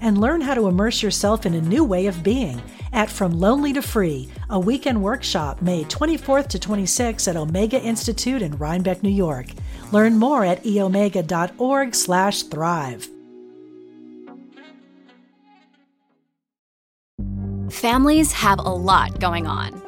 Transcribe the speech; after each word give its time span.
and 0.00 0.20
learn 0.20 0.40
how 0.40 0.54
to 0.54 0.68
immerse 0.68 1.02
yourself 1.02 1.44
in 1.46 1.54
a 1.54 1.60
new 1.60 1.82
way 1.84 2.06
of 2.06 2.22
being 2.22 2.62
at 2.92 3.10
From 3.10 3.38
Lonely 3.38 3.72
to 3.72 3.82
Free, 3.82 4.28
a 4.50 4.58
weekend 4.58 5.02
workshop 5.02 5.62
May 5.62 5.84
24th 5.84 6.48
to 6.48 6.58
26th 6.58 7.28
at 7.28 7.36
Omega 7.36 7.80
Institute 7.80 8.42
in 8.42 8.58
Rhinebeck, 8.58 9.02
New 9.02 9.10
York. 9.10 9.46
Learn 9.92 10.16
more 10.16 10.44
at 10.44 10.64
eomega.org/thrive. 10.64 13.08
Families 17.70 18.32
have 18.32 18.58
a 18.58 18.62
lot 18.62 19.20
going 19.20 19.46
on. 19.46 19.87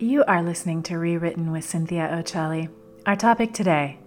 You 0.00 0.24
are 0.24 0.42
listening 0.42 0.82
to 0.84 0.98
Rewritten 0.98 1.52
with 1.52 1.62
Cynthia 1.62 2.08
Occelli. 2.08 2.68
Our 3.06 3.14
topic 3.14 3.54
today 3.54 4.00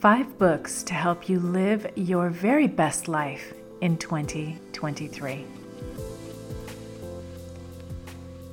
five 0.00 0.36
books 0.36 0.82
to 0.82 0.94
help 0.94 1.28
you 1.28 1.38
live 1.38 1.86
your 1.94 2.28
very 2.28 2.66
best 2.66 3.06
life 3.06 3.54
in 3.80 3.98
2023. 3.98 5.46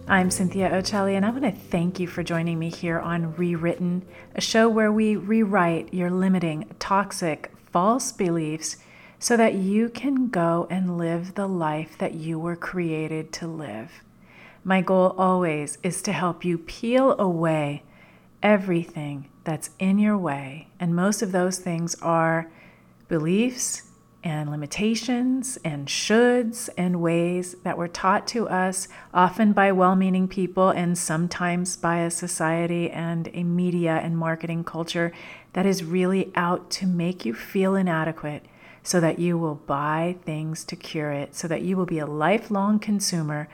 I'm 0.08 0.30
Cynthia 0.30 0.70
Occelli, 0.70 1.16
and 1.16 1.26
I 1.26 1.32
want 1.32 1.46
to 1.46 1.52
thank 1.52 2.00
you 2.00 2.06
for 2.06 2.22
joining 2.22 2.60
me 2.60 2.70
here 2.70 3.00
on 3.00 3.34
Rewritten, 3.36 4.06
a 4.36 4.42
show 4.42 4.70
where 4.70 4.92
we 4.92 5.16
rewrite 5.16 5.92
your 5.92 6.12
limiting, 6.12 6.70
toxic, 6.78 7.52
false 7.72 8.12
beliefs 8.12 8.78
so 9.18 9.36
that 9.36 9.56
you 9.56 9.90
can 9.90 10.28
go 10.28 10.68
and 10.70 11.00
live 11.00 11.34
the 11.34 11.48
life 11.48 11.98
that 11.98 12.14
you 12.14 12.38
were 12.38 12.56
created 12.56 13.34
to 13.34 13.48
live. 13.48 14.05
My 14.68 14.82
goal 14.82 15.14
always 15.16 15.78
is 15.84 16.02
to 16.02 16.12
help 16.12 16.44
you 16.44 16.58
peel 16.58 17.16
away 17.20 17.84
everything 18.42 19.30
that's 19.44 19.70
in 19.78 20.00
your 20.00 20.18
way. 20.18 20.70
And 20.80 20.96
most 20.96 21.22
of 21.22 21.32
those 21.32 21.60
things 21.60 21.94
are 22.02 22.52
beliefs 23.08 23.84
and 24.24 24.50
limitations 24.50 25.60
and 25.64 25.88
shoulds 25.88 26.68
and 26.80 27.00
ways 27.00 27.58
that 27.62 27.78
were 27.78 27.88
taught 27.88 28.26
to 28.30 28.50
us, 28.50 28.88
often 29.14 29.54
by 29.54 29.72
well 29.72 29.96
meaning 29.96 30.28
people 30.28 30.70
and 30.70 30.98
sometimes 30.98 31.78
by 31.78 32.00
a 32.00 32.10
society 32.10 32.90
and 32.90 33.30
a 33.36 33.44
media 33.44 34.00
and 34.02 34.18
marketing 34.18 34.64
culture 34.64 35.14
that 35.54 35.68
is 35.68 35.84
really 35.84 36.32
out 36.34 36.72
to 36.72 36.88
make 36.88 37.24
you 37.24 37.36
feel 37.36 37.76
inadequate 37.76 38.44
so 38.82 39.00
that 39.00 39.20
you 39.20 39.38
will 39.38 39.56
buy 39.68 40.16
things 40.26 40.64
to 40.64 40.76
cure 40.76 41.12
it, 41.12 41.36
so 41.36 41.48
that 41.48 41.62
you 41.62 41.78
will 41.78 41.86
be 41.86 42.00
a 42.00 42.06
lifelong 42.08 42.80
consumer 42.80 43.48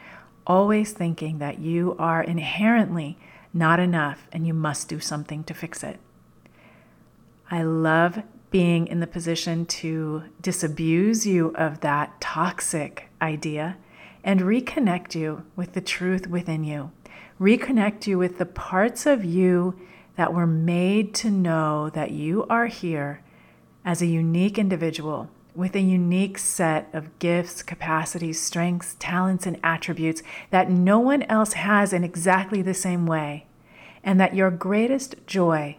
always 0.45 0.91
thinking 0.91 1.39
that 1.39 1.59
you 1.59 1.95
are 1.99 2.21
inherently 2.21 3.17
not 3.53 3.79
enough 3.79 4.27
and 4.31 4.47
you 4.47 4.53
must 4.53 4.87
do 4.87 4.99
something 4.99 5.43
to 5.43 5.53
fix 5.53 5.83
it. 5.83 5.99
I 7.49 7.63
love 7.63 8.23
being 8.49 8.87
in 8.87 8.99
the 8.99 9.07
position 9.07 9.65
to 9.65 10.23
disabuse 10.41 11.25
you 11.25 11.53
of 11.55 11.81
that 11.81 12.19
toxic 12.19 13.09
idea 13.21 13.77
and 14.23 14.41
reconnect 14.41 15.15
you 15.15 15.43
with 15.55 15.73
the 15.73 15.81
truth 15.81 16.27
within 16.27 16.63
you. 16.63 16.91
Reconnect 17.39 18.07
you 18.07 18.17
with 18.17 18.37
the 18.37 18.45
parts 18.45 19.05
of 19.05 19.25
you 19.25 19.79
that 20.15 20.33
were 20.33 20.47
made 20.47 21.13
to 21.15 21.31
know 21.31 21.89
that 21.89 22.11
you 22.11 22.45
are 22.49 22.67
here 22.67 23.21
as 23.83 24.01
a 24.01 24.05
unique 24.05 24.59
individual 24.59 25.29
with 25.53 25.75
a 25.75 25.81
unique 25.81 26.37
set 26.37 26.89
of 26.93 27.17
gifts, 27.19 27.61
capacities, 27.61 28.39
strengths, 28.39 28.95
talents, 28.99 29.45
and 29.45 29.59
attributes 29.63 30.23
that 30.49 30.69
no 30.69 30.99
one 30.99 31.23
else 31.23 31.53
has 31.53 31.93
in 31.93 32.03
exactly 32.03 32.61
the 32.61 32.73
same 32.73 33.05
way, 33.05 33.45
and 34.03 34.19
that 34.19 34.35
your 34.35 34.49
greatest 34.49 35.15
joy 35.27 35.77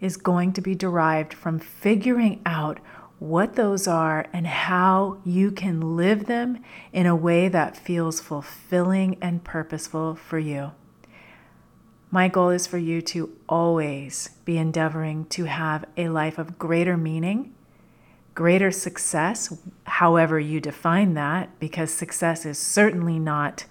is 0.00 0.16
going 0.16 0.52
to 0.52 0.60
be 0.60 0.74
derived 0.74 1.32
from 1.32 1.58
figuring 1.58 2.40
out 2.44 2.78
what 3.18 3.54
those 3.54 3.86
are 3.86 4.26
and 4.32 4.46
how 4.46 5.18
you 5.24 5.50
can 5.50 5.96
live 5.96 6.26
them 6.26 6.58
in 6.92 7.06
a 7.06 7.16
way 7.16 7.48
that 7.48 7.76
feels 7.76 8.20
fulfilling 8.20 9.16
and 9.22 9.44
purposeful 9.44 10.14
for 10.14 10.38
you. 10.38 10.72
My 12.10 12.28
goal 12.28 12.50
is 12.50 12.66
for 12.66 12.78
you 12.78 13.00
to 13.02 13.34
always 13.48 14.30
be 14.44 14.58
endeavoring 14.58 15.24
to 15.26 15.44
have 15.44 15.84
a 15.96 16.08
life 16.08 16.38
of 16.38 16.58
greater 16.58 16.96
meaning 16.96 17.54
greater 18.34 18.70
success, 18.70 19.56
however 19.84 20.38
you 20.40 20.60
define 20.60 21.14
that, 21.14 21.58
because 21.60 21.92
success 21.92 22.44
is 22.44 22.58
certainly 22.58 23.18
not 23.18 23.64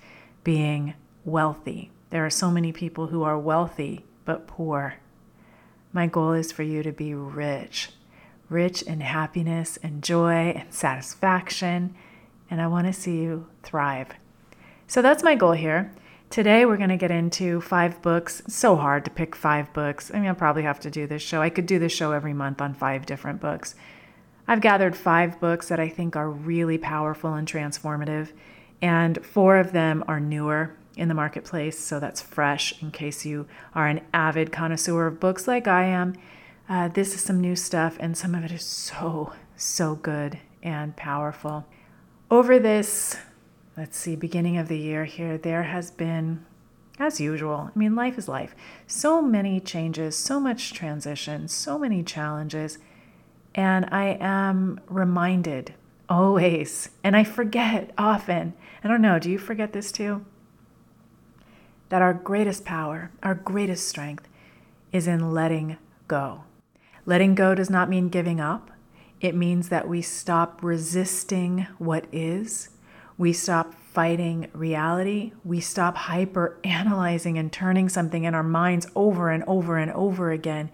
being 0.43 0.93
wealthy. 1.25 1.91
There 2.09 2.25
are 2.25 2.29
so 2.29 2.49
many 2.49 2.71
people 2.71 3.07
who 3.07 3.23
are 3.23 3.37
wealthy 3.37 4.05
but 4.25 4.47
poor. 4.47 4.95
My 5.91 6.07
goal 6.07 6.31
is 6.31 6.51
for 6.51 6.63
you 6.63 6.81
to 6.83 6.91
be 6.91 7.13
rich, 7.13 7.89
rich 8.49 8.81
in 8.81 9.01
happiness 9.01 9.77
and 9.83 10.03
joy 10.03 10.53
and 10.55 10.73
satisfaction, 10.73 11.95
and 12.49 12.61
I 12.61 12.67
want 12.67 12.87
to 12.87 12.93
see 12.93 13.17
you 13.17 13.47
thrive. 13.63 14.09
So 14.87 15.01
that's 15.01 15.23
my 15.23 15.35
goal 15.35 15.53
here. 15.53 15.93
Today, 16.29 16.65
we're 16.65 16.77
going 16.77 16.89
to 16.89 16.97
get 16.97 17.11
into 17.11 17.61
five 17.61 18.01
books. 18.01 18.41
So 18.47 18.75
hard 18.75 19.05
to 19.05 19.11
pick 19.11 19.35
five 19.35 19.71
books. 19.71 20.09
I 20.11 20.19
mean, 20.19 20.29
I'll 20.29 20.35
probably 20.35 20.63
have 20.63 20.79
to 20.79 20.89
do 20.89 21.05
this 21.05 21.21
show. 21.21 21.41
I 21.41 21.49
could 21.49 21.67
do 21.67 21.77
this 21.77 21.91
show 21.91 22.11
every 22.11 22.33
month 22.33 22.59
on 22.59 22.73
five 22.73 23.05
different 23.05 23.39
books. 23.39 23.75
I've 24.47 24.61
gathered 24.61 24.95
five 24.95 25.39
books 25.39 25.69
that 25.69 25.79
I 25.79 25.87
think 25.87 26.15
are 26.15 26.29
really 26.29 26.77
powerful 26.77 27.33
and 27.33 27.47
transformative, 27.47 28.31
and 28.81 29.25
four 29.25 29.57
of 29.57 29.71
them 29.71 30.03
are 30.07 30.19
newer 30.19 30.75
in 30.97 31.07
the 31.07 31.13
marketplace, 31.13 31.79
so 31.79 31.99
that's 31.99 32.21
fresh 32.21 32.81
in 32.81 32.91
case 32.91 33.25
you 33.25 33.47
are 33.73 33.87
an 33.87 34.01
avid 34.13 34.51
connoisseur 34.51 35.07
of 35.07 35.19
books 35.19 35.47
like 35.47 35.67
I 35.67 35.85
am. 35.85 36.15
Uh, 36.67 36.87
this 36.89 37.15
is 37.15 37.21
some 37.21 37.41
new 37.41 37.55
stuff, 37.55 37.97
and 37.99 38.17
some 38.17 38.35
of 38.35 38.43
it 38.43 38.51
is 38.51 38.63
so, 38.63 39.33
so 39.55 39.95
good 39.95 40.39
and 40.61 40.95
powerful. 40.95 41.65
Over 42.29 42.59
this, 42.59 43.17
let's 43.77 43.97
see, 43.97 44.15
beginning 44.15 44.57
of 44.57 44.67
the 44.67 44.77
year 44.77 45.05
here, 45.05 45.37
there 45.37 45.63
has 45.63 45.89
been, 45.89 46.45
as 46.99 47.19
usual, 47.19 47.71
I 47.73 47.79
mean, 47.79 47.95
life 47.95 48.17
is 48.17 48.27
life, 48.27 48.55
so 48.87 49.21
many 49.21 49.59
changes, 49.59 50.17
so 50.17 50.39
much 50.39 50.73
transition, 50.73 51.47
so 51.47 51.79
many 51.79 52.03
challenges. 52.03 52.77
And 53.55 53.87
I 53.91 54.17
am 54.19 54.79
reminded 54.87 55.73
always, 56.09 56.89
and 57.03 57.15
I 57.15 57.23
forget 57.23 57.91
often. 57.97 58.53
I 58.83 58.87
don't 58.87 59.01
know, 59.01 59.19
do 59.19 59.29
you 59.29 59.37
forget 59.37 59.73
this 59.73 59.91
too? 59.91 60.25
That 61.89 62.01
our 62.01 62.13
greatest 62.13 62.65
power, 62.65 63.11
our 63.21 63.35
greatest 63.35 63.87
strength 63.87 64.27
is 64.91 65.07
in 65.07 65.33
letting 65.33 65.77
go. 66.07 66.43
Letting 67.05 67.35
go 67.35 67.53
does 67.53 67.69
not 67.69 67.89
mean 67.89 68.09
giving 68.09 68.39
up. 68.39 68.71
It 69.21 69.35
means 69.35 69.69
that 69.69 69.87
we 69.87 70.01
stop 70.01 70.63
resisting 70.63 71.67
what 71.77 72.05
is. 72.11 72.69
We 73.17 73.33
stop 73.33 73.73
fighting 73.73 74.47
reality. 74.53 75.33
We 75.43 75.59
stop 75.59 75.95
hyper 75.95 76.57
analyzing 76.63 77.37
and 77.37 77.51
turning 77.51 77.89
something 77.89 78.23
in 78.23 78.33
our 78.33 78.43
minds 78.43 78.87
over 78.95 79.29
and 79.29 79.43
over 79.45 79.77
and 79.77 79.91
over 79.91 80.31
again. 80.31 80.71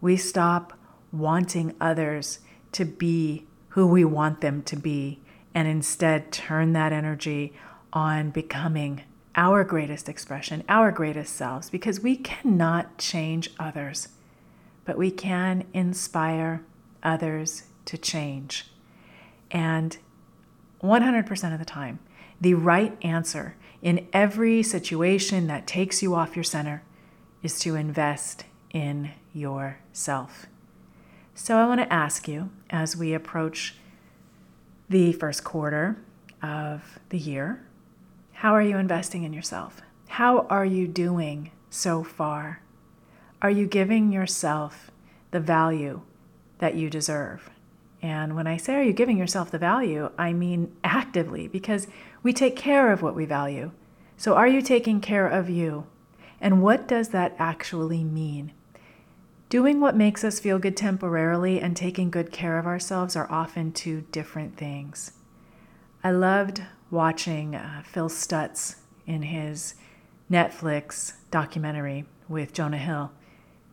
We 0.00 0.16
stop 0.16 0.75
wanting 1.18 1.74
others 1.80 2.40
to 2.72 2.84
be 2.84 3.46
who 3.70 3.86
we 3.86 4.04
want 4.04 4.40
them 4.40 4.62
to 4.62 4.76
be, 4.76 5.20
and 5.54 5.68
instead 5.68 6.32
turn 6.32 6.72
that 6.72 6.92
energy 6.92 7.52
on 7.92 8.30
becoming 8.30 9.02
our 9.34 9.64
greatest 9.64 10.08
expression, 10.08 10.64
our 10.68 10.90
greatest 10.90 11.34
selves, 11.34 11.68
because 11.70 12.00
we 12.00 12.16
cannot 12.16 12.96
change 12.98 13.50
others, 13.58 14.08
but 14.84 14.96
we 14.96 15.10
can 15.10 15.64
inspire 15.74 16.64
others 17.02 17.64
to 17.84 17.98
change. 17.98 18.70
And 19.50 19.96
100% 20.82 21.52
of 21.52 21.58
the 21.58 21.64
time, 21.64 21.98
the 22.40 22.54
right 22.54 22.96
answer 23.02 23.56
in 23.82 24.08
every 24.12 24.62
situation 24.62 25.46
that 25.46 25.66
takes 25.66 26.02
you 26.02 26.14
off 26.14 26.36
your 26.36 26.44
center 26.44 26.82
is 27.42 27.58
to 27.60 27.74
invest 27.74 28.44
in 28.70 29.12
yourself. 29.32 30.46
So 31.38 31.58
I 31.58 31.66
want 31.66 31.82
to 31.82 31.92
ask 31.92 32.26
you 32.26 32.48
as 32.70 32.96
we 32.96 33.12
approach 33.12 33.74
the 34.88 35.12
first 35.12 35.44
quarter 35.44 35.98
of 36.42 36.98
the 37.10 37.18
year 37.18 37.62
how 38.32 38.54
are 38.54 38.62
you 38.62 38.78
investing 38.78 39.22
in 39.22 39.34
yourself? 39.34 39.82
How 40.08 40.46
are 40.48 40.64
you 40.64 40.88
doing 40.88 41.52
so 41.68 42.02
far? 42.02 42.62
Are 43.42 43.50
you 43.50 43.66
giving 43.66 44.12
yourself 44.12 44.90
the 45.30 45.40
value 45.40 46.00
that 46.58 46.74
you 46.74 46.88
deserve? 46.88 47.50
And 48.00 48.34
when 48.34 48.46
I 48.46 48.56
say, 48.56 48.74
are 48.74 48.82
you 48.82 48.94
giving 48.94 49.18
yourself 49.18 49.50
the 49.50 49.58
value, 49.58 50.10
I 50.16 50.32
mean 50.32 50.74
actively 50.84 51.48
because 51.48 51.86
we 52.22 52.32
take 52.32 52.56
care 52.56 52.90
of 52.92 53.02
what 53.02 53.14
we 53.14 53.26
value. 53.26 53.72
So, 54.16 54.34
are 54.34 54.48
you 54.48 54.62
taking 54.62 55.02
care 55.02 55.28
of 55.28 55.50
you? 55.50 55.86
And 56.40 56.62
what 56.62 56.88
does 56.88 57.10
that 57.10 57.36
actually 57.38 58.04
mean? 58.04 58.52
Doing 59.48 59.80
what 59.80 59.94
makes 59.94 60.24
us 60.24 60.40
feel 60.40 60.58
good 60.58 60.76
temporarily 60.76 61.60
and 61.60 61.76
taking 61.76 62.10
good 62.10 62.32
care 62.32 62.58
of 62.58 62.66
ourselves 62.66 63.14
are 63.14 63.30
often 63.30 63.72
two 63.72 64.00
different 64.10 64.56
things. 64.56 65.12
I 66.02 66.10
loved 66.10 66.62
watching 66.90 67.54
uh, 67.54 67.82
Phil 67.84 68.08
Stutz 68.08 68.76
in 69.06 69.22
his 69.22 69.74
Netflix 70.28 71.14
documentary 71.30 72.06
with 72.28 72.52
Jonah 72.52 72.78
Hill. 72.78 73.12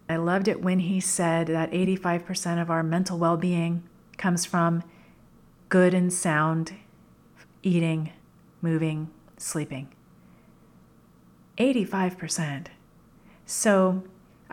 I 0.08 0.18
loved 0.18 0.48
it 0.48 0.62
when 0.62 0.80
he 0.80 1.00
said 1.00 1.48
that 1.48 1.72
85% 1.72 2.62
of 2.62 2.70
our 2.70 2.84
mental 2.84 3.18
well 3.18 3.38
being 3.38 3.84
comes 4.18 4.46
from 4.46 4.84
good 5.70 5.96
and 5.96 6.14
sound 6.14 6.74
eating, 7.64 8.12
moving, 8.62 9.10
sleeping. 9.38 9.90
85%. 11.58 12.68
So 13.48 14.04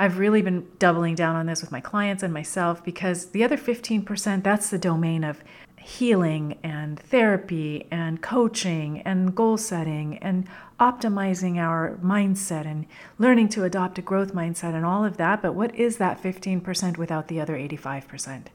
I've 0.00 0.18
really 0.18 0.40
been 0.40 0.66
doubling 0.78 1.14
down 1.14 1.36
on 1.36 1.44
this 1.44 1.60
with 1.60 1.70
my 1.70 1.80
clients 1.82 2.22
and 2.22 2.32
myself 2.32 2.82
because 2.82 3.26
the 3.32 3.44
other 3.44 3.58
15%, 3.58 4.42
that's 4.42 4.70
the 4.70 4.78
domain 4.78 5.22
of 5.24 5.44
healing 5.78 6.58
and 6.62 6.98
therapy 6.98 7.86
and 7.90 8.22
coaching 8.22 9.02
and 9.02 9.34
goal 9.34 9.58
setting 9.58 10.16
and 10.18 10.48
optimizing 10.80 11.58
our 11.58 11.98
mindset 12.02 12.64
and 12.64 12.86
learning 13.18 13.50
to 13.50 13.64
adopt 13.64 13.98
a 13.98 14.02
growth 14.02 14.32
mindset 14.32 14.74
and 14.74 14.86
all 14.86 15.04
of 15.04 15.18
that. 15.18 15.42
But 15.42 15.54
what 15.54 15.74
is 15.74 15.98
that 15.98 16.22
15% 16.22 16.96
without 16.96 17.28
the 17.28 17.38
other 17.38 17.58
85%? 17.58 18.46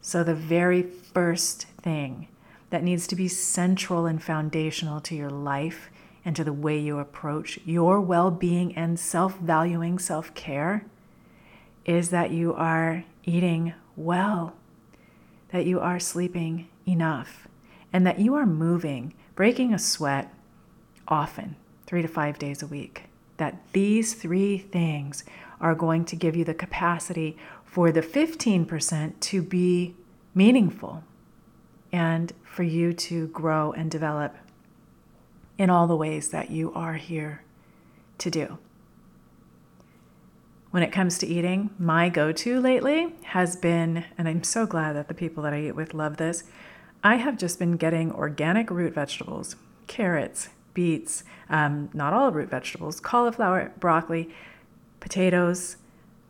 So, 0.00 0.24
the 0.24 0.34
very 0.34 0.82
first 0.82 1.64
thing 1.82 2.28
that 2.70 2.82
needs 2.82 3.06
to 3.08 3.16
be 3.16 3.28
central 3.28 4.06
and 4.06 4.22
foundational 4.22 4.98
to 5.02 5.14
your 5.14 5.30
life 5.30 5.90
and 6.24 6.36
to 6.36 6.44
the 6.44 6.52
way 6.52 6.78
you 6.78 6.98
approach 6.98 7.58
your 7.64 8.00
well 8.00 8.30
being 8.30 8.74
and 8.76 8.98
self 8.98 9.38
valuing 9.38 9.98
self 9.98 10.34
care 10.34 10.84
is 11.84 12.10
that 12.10 12.30
you 12.30 12.54
are 12.54 13.04
eating 13.24 13.74
well 13.96 14.54
that 15.52 15.66
you 15.66 15.78
are 15.78 16.00
sleeping 16.00 16.66
enough 16.86 17.46
and 17.92 18.06
that 18.06 18.18
you 18.18 18.34
are 18.34 18.46
moving, 18.46 19.14
breaking 19.36 19.72
a 19.72 19.78
sweat 19.78 20.34
often, 21.06 21.54
three 21.86 22.02
to 22.02 22.08
five 22.08 22.38
days 22.38 22.62
a 22.62 22.66
week. 22.66 23.04
That 23.36 23.58
these 23.72 24.14
three 24.14 24.58
things 24.58 25.24
are 25.60 25.74
going 25.74 26.04
to 26.06 26.16
give 26.16 26.34
you 26.34 26.44
the 26.44 26.54
capacity 26.54 27.36
for 27.64 27.92
the 27.92 28.02
15% 28.02 29.20
to 29.20 29.42
be 29.42 29.94
meaningful 30.34 31.04
and 31.92 32.32
for 32.42 32.62
you 32.62 32.92
to 32.94 33.28
grow 33.28 33.72
and 33.72 33.90
develop 33.90 34.34
in 35.58 35.70
all 35.70 35.86
the 35.86 35.96
ways 35.96 36.30
that 36.30 36.50
you 36.50 36.72
are 36.74 36.94
here 36.94 37.42
to 38.18 38.30
do. 38.30 38.58
When 40.70 40.82
it 40.82 40.90
comes 40.90 41.18
to 41.18 41.26
eating, 41.26 41.70
my 41.78 42.08
go 42.08 42.32
to 42.32 42.60
lately 42.60 43.14
has 43.24 43.56
been, 43.56 44.04
and 44.16 44.26
I'm 44.26 44.42
so 44.42 44.64
glad 44.64 44.96
that 44.96 45.08
the 45.08 45.14
people 45.14 45.42
that 45.42 45.52
I 45.52 45.60
eat 45.60 45.76
with 45.76 45.92
love 45.92 46.16
this, 46.16 46.44
I 47.04 47.16
have 47.16 47.36
just 47.36 47.58
been 47.58 47.76
getting 47.76 48.10
organic 48.10 48.70
root 48.70 48.94
vegetables, 48.94 49.56
carrots, 49.86 50.48
beets, 50.72 51.24
um, 51.50 51.90
not 51.92 52.14
all 52.14 52.32
root 52.32 52.48
vegetables, 52.48 53.00
cauliflower, 53.00 53.72
broccoli, 53.78 54.30
potatoes, 55.00 55.76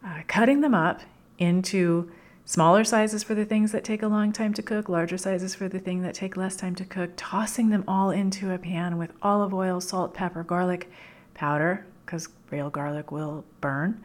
uh, 0.04 0.22
cutting 0.26 0.60
them 0.60 0.74
up 0.74 1.02
into 1.38 2.10
smaller 2.44 2.84
sizes 2.84 3.22
for 3.22 3.34
the 3.34 3.44
things 3.44 3.72
that 3.72 3.84
take 3.84 4.02
a 4.02 4.08
long 4.08 4.32
time 4.32 4.52
to 4.54 4.62
cook, 4.62 4.88
larger 4.88 5.18
sizes 5.18 5.54
for 5.54 5.68
the 5.68 5.78
thing 5.78 6.02
that 6.02 6.14
take 6.14 6.36
less 6.36 6.56
time 6.56 6.74
to 6.74 6.84
cook, 6.84 7.10
tossing 7.16 7.70
them 7.70 7.84
all 7.86 8.10
into 8.10 8.52
a 8.52 8.58
pan 8.58 8.98
with 8.98 9.12
olive 9.22 9.54
oil, 9.54 9.80
salt, 9.80 10.14
pepper, 10.14 10.42
garlic 10.42 10.90
powder, 11.34 11.86
because 12.04 12.28
real 12.50 12.70
garlic 12.70 13.12
will 13.12 13.44
burn, 13.60 14.02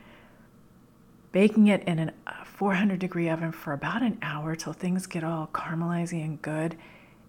baking 1.31 1.67
it 1.67 1.83
in 1.83 1.99
a 1.99 2.13
uh, 2.27 2.43
400 2.43 2.99
degree 2.99 3.29
oven 3.29 3.51
for 3.51 3.73
about 3.73 4.01
an 4.01 4.17
hour 4.21 4.55
till 4.55 4.73
things 4.73 5.05
get 5.05 5.23
all 5.23 5.49
caramelizing 5.53 6.23
and 6.23 6.41
good, 6.41 6.75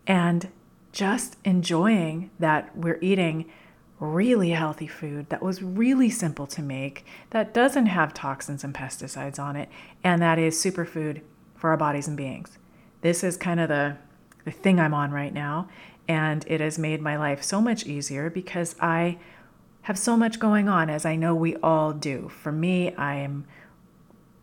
and 0.07 0.49
just 0.93 1.37
enjoying 1.45 2.31
that 2.39 2.75
we're 2.77 2.99
eating 3.01 3.45
really 4.01 4.51
healthy 4.51 4.87
food 4.87 5.29
that 5.29 5.43
was 5.43 5.63
really 5.63 6.11
simple 6.11 6.47
to 6.47 6.63
make, 6.63 7.05
that 7.31 7.53
doesn't 7.53 7.87
have 7.87 8.15
toxins 8.15 8.63
and 8.65 8.75
pesticides 8.75 9.39
on 9.39 9.57
it, 9.57 9.69
and 10.05 10.23
that 10.23 10.39
is 10.39 10.57
superfood 10.57 11.21
for 11.57 11.71
our 11.71 11.77
bodies 11.77 12.07
and 12.07 12.17
beings. 12.17 12.59
This 13.01 13.25
is 13.25 13.37
kind 13.37 13.61
of 13.61 13.69
the, 13.69 13.97
the 14.45 14.51
thing 14.51 14.79
I'm 14.79 14.95
on 14.95 15.11
right 15.11 15.35
now, 15.35 15.69
and 16.07 16.45
it 16.47 16.61
has 16.61 16.79
made 16.79 17.01
my 17.01 17.17
life 17.17 17.43
so 17.43 17.61
much 17.61 17.87
easier 17.87 18.31
because 18.31 18.77
I 18.81 19.19
have 19.83 19.99
so 19.99 20.17
much 20.17 20.39
going 20.39 20.69
on, 20.69 20.91
as 20.91 21.05
I 21.05 21.17
know 21.17 21.35
we 21.35 21.57
all 21.57 21.93
do. 21.93 22.29
For 22.29 22.53
me, 22.53 22.95
I 22.95 23.17
am 23.17 23.47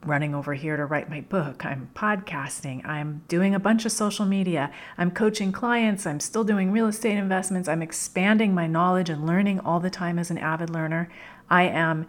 running 0.08 0.36
over 0.36 0.54
here 0.54 0.78
to 0.78 0.86
write 0.86 1.10
my 1.10 1.22
book. 1.22 1.66
I'm 1.66 1.90
podcasting. 1.96 2.86
I'm 2.86 3.24
doing 3.28 3.56
a 3.56 3.60
bunch 3.60 3.86
of 3.86 3.92
social 3.92 4.26
media. 4.26 4.72
I'm 4.98 5.12
coaching 5.12 5.52
clients. 5.52 6.06
I'm 6.06 6.20
still 6.20 6.44
doing 6.44 6.72
real 6.72 6.88
estate 6.88 7.18
investments. 7.18 7.68
I'm 7.68 7.82
expanding 7.82 8.54
my 8.54 8.68
knowledge 8.68 9.10
and 9.10 9.26
learning 9.26 9.60
all 9.60 9.80
the 9.80 9.90
time 9.90 10.20
as 10.20 10.32
an 10.32 10.38
avid 10.38 10.70
learner. 10.70 11.10
I 11.50 11.64
am 11.64 12.08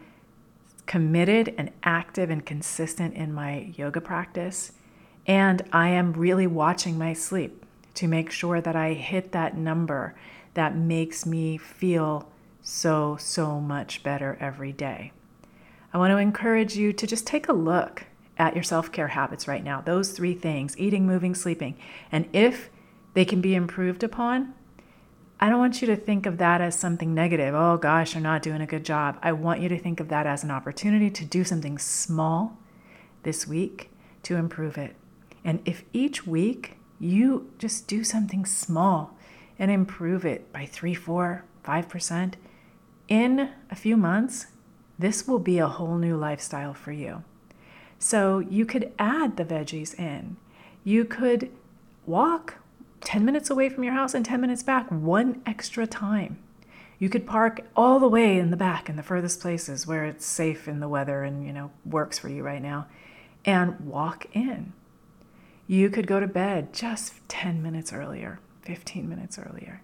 committed 0.86 1.54
and 1.58 1.70
active 1.82 2.30
and 2.30 2.46
consistent 2.46 3.14
in 3.14 3.32
my 3.32 3.72
yoga 3.76 4.00
practice. 4.00 4.72
And 5.26 5.62
I 5.72 5.88
am 5.88 6.12
really 6.12 6.46
watching 6.46 6.96
my 6.96 7.12
sleep 7.12 7.64
to 7.94 8.06
make 8.06 8.30
sure 8.30 8.60
that 8.60 8.76
I 8.76 8.92
hit 8.92 9.32
that 9.32 9.56
number 9.56 10.14
that 10.54 10.76
makes 10.76 11.26
me 11.26 11.58
feel 11.58 12.28
so, 12.62 13.16
so 13.18 13.60
much 13.60 14.02
better 14.02 14.36
every 14.40 14.72
day. 14.72 15.12
I 15.96 15.98
want 15.98 16.10
to 16.10 16.18
encourage 16.18 16.76
you 16.76 16.92
to 16.92 17.06
just 17.06 17.26
take 17.26 17.48
a 17.48 17.54
look 17.54 18.04
at 18.36 18.52
your 18.52 18.62
self 18.62 18.92
care 18.92 19.08
habits 19.08 19.48
right 19.48 19.64
now. 19.64 19.80
Those 19.80 20.12
three 20.12 20.34
things 20.34 20.76
eating, 20.78 21.06
moving, 21.06 21.34
sleeping. 21.34 21.74
And 22.12 22.28
if 22.34 22.68
they 23.14 23.24
can 23.24 23.40
be 23.40 23.54
improved 23.54 24.02
upon, 24.02 24.52
I 25.40 25.48
don't 25.48 25.58
want 25.58 25.80
you 25.80 25.86
to 25.86 25.96
think 25.96 26.26
of 26.26 26.36
that 26.36 26.60
as 26.60 26.78
something 26.78 27.14
negative. 27.14 27.54
Oh 27.54 27.78
gosh, 27.78 28.12
you're 28.12 28.22
not 28.22 28.42
doing 28.42 28.60
a 28.60 28.66
good 28.66 28.84
job. 28.84 29.18
I 29.22 29.32
want 29.32 29.62
you 29.62 29.70
to 29.70 29.78
think 29.78 29.98
of 29.98 30.10
that 30.10 30.26
as 30.26 30.44
an 30.44 30.50
opportunity 30.50 31.08
to 31.08 31.24
do 31.24 31.44
something 31.44 31.78
small 31.78 32.58
this 33.22 33.46
week 33.46 33.88
to 34.24 34.36
improve 34.36 34.76
it. 34.76 34.96
And 35.46 35.62
if 35.64 35.82
each 35.94 36.26
week 36.26 36.76
you 37.00 37.50
just 37.56 37.88
do 37.88 38.04
something 38.04 38.44
small 38.44 39.16
and 39.58 39.70
improve 39.70 40.26
it 40.26 40.52
by 40.52 40.66
three, 40.66 40.92
four, 40.92 41.46
five 41.62 41.88
percent, 41.88 42.36
in 43.08 43.48
a 43.70 43.74
few 43.74 43.96
months, 43.96 44.48
this 44.98 45.26
will 45.26 45.38
be 45.38 45.58
a 45.58 45.68
whole 45.68 45.98
new 45.98 46.16
lifestyle 46.16 46.74
for 46.74 46.92
you. 46.92 47.22
So 47.98 48.38
you 48.38 48.66
could 48.66 48.92
add 48.98 49.36
the 49.36 49.44
veggies 49.44 49.98
in. 49.98 50.36
You 50.84 51.04
could 51.04 51.50
walk 52.06 52.54
10 53.00 53.24
minutes 53.24 53.50
away 53.50 53.68
from 53.68 53.84
your 53.84 53.92
house 53.94 54.14
and 54.14 54.24
10 54.24 54.40
minutes 54.40 54.62
back, 54.62 54.88
one 54.90 55.42
extra 55.46 55.86
time. 55.86 56.38
You 56.98 57.08
could 57.08 57.26
park 57.26 57.60
all 57.76 57.98
the 57.98 58.08
way 58.08 58.38
in 58.38 58.50
the 58.50 58.56
back 58.56 58.88
in 58.88 58.96
the 58.96 59.02
furthest 59.02 59.40
places 59.40 59.86
where 59.86 60.06
it's 60.06 60.24
safe 60.24 60.66
in 60.66 60.80
the 60.80 60.88
weather 60.88 61.24
and, 61.24 61.46
you 61.46 61.52
know, 61.52 61.70
works 61.84 62.18
for 62.18 62.28
you 62.28 62.42
right 62.42 62.62
now 62.62 62.86
and 63.44 63.78
walk 63.80 64.26
in. 64.32 64.72
You 65.66 65.90
could 65.90 66.06
go 66.06 66.20
to 66.20 66.26
bed 66.26 66.72
just 66.72 67.14
10 67.28 67.62
minutes 67.62 67.92
earlier, 67.92 68.40
15 68.62 69.08
minutes 69.08 69.38
earlier. 69.38 69.82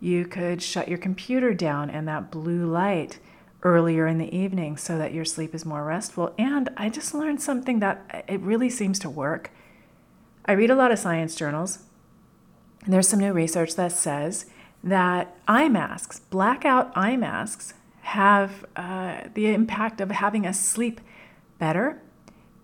You 0.00 0.24
could 0.24 0.62
shut 0.62 0.88
your 0.88 0.98
computer 0.98 1.52
down 1.52 1.90
and 1.90 2.08
that 2.08 2.30
blue 2.30 2.64
light 2.64 3.18
earlier 3.62 4.06
in 4.06 4.18
the 4.18 4.34
evening 4.34 4.76
so 4.76 4.96
that 4.98 5.12
your 5.12 5.24
sleep 5.24 5.54
is 5.54 5.64
more 5.64 5.84
restful. 5.84 6.34
And 6.38 6.70
I 6.76 6.88
just 6.88 7.14
learned 7.14 7.42
something 7.42 7.80
that 7.80 8.24
it 8.28 8.40
really 8.40 8.70
seems 8.70 8.98
to 9.00 9.10
work. 9.10 9.50
I 10.46 10.52
read 10.52 10.70
a 10.70 10.74
lot 10.74 10.92
of 10.92 10.98
science 10.98 11.34
journals, 11.34 11.80
and 12.84 12.92
there's 12.92 13.08
some 13.08 13.20
new 13.20 13.32
research 13.32 13.76
that 13.76 13.92
says 13.92 14.46
that 14.82 15.36
eye 15.46 15.68
masks, 15.68 16.20
blackout 16.20 16.90
eye 16.96 17.16
masks, 17.16 17.74
have 18.00 18.64
uh, 18.76 19.22
the 19.34 19.48
impact 19.52 20.00
of 20.00 20.10
having 20.10 20.46
us 20.46 20.58
sleep 20.58 21.00
better 21.58 22.00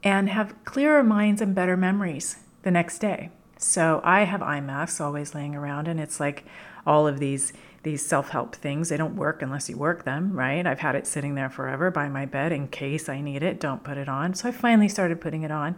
and 0.02 0.30
have 0.30 0.54
clearer 0.64 1.02
minds 1.02 1.42
and 1.42 1.54
better 1.54 1.76
memories 1.76 2.36
the 2.62 2.70
next 2.70 2.98
day. 2.98 3.30
So 3.58 4.00
I 4.02 4.22
have 4.24 4.42
eye 4.42 4.60
masks 4.60 5.00
always 5.00 5.34
laying 5.34 5.54
around, 5.54 5.88
and 5.88 6.00
it's 6.00 6.18
like 6.18 6.44
all 6.86 7.06
of 7.06 7.18
these 7.18 7.52
these 7.86 8.04
self 8.04 8.30
help 8.30 8.56
things. 8.56 8.88
They 8.88 8.96
don't 8.96 9.14
work 9.14 9.42
unless 9.42 9.70
you 9.70 9.76
work 9.76 10.02
them, 10.02 10.32
right? 10.32 10.66
I've 10.66 10.80
had 10.80 10.96
it 10.96 11.06
sitting 11.06 11.36
there 11.36 11.48
forever 11.48 11.88
by 11.88 12.08
my 12.08 12.26
bed 12.26 12.50
in 12.50 12.66
case 12.66 13.08
I 13.08 13.20
need 13.20 13.44
it. 13.44 13.60
Don't 13.60 13.84
put 13.84 13.96
it 13.96 14.08
on. 14.08 14.34
So 14.34 14.48
I 14.48 14.52
finally 14.52 14.88
started 14.88 15.20
putting 15.20 15.44
it 15.44 15.52
on. 15.52 15.76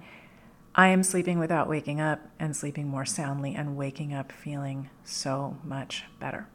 I 0.74 0.88
am 0.88 1.02
sleeping 1.02 1.38
without 1.38 1.68
waking 1.68 2.00
up 2.00 2.20
and 2.38 2.56
sleeping 2.56 2.88
more 2.88 3.04
soundly 3.04 3.54
and 3.54 3.76
waking 3.76 4.14
up 4.14 4.32
feeling 4.32 4.88
so 5.04 5.58
much 5.62 6.04
better. 6.18 6.48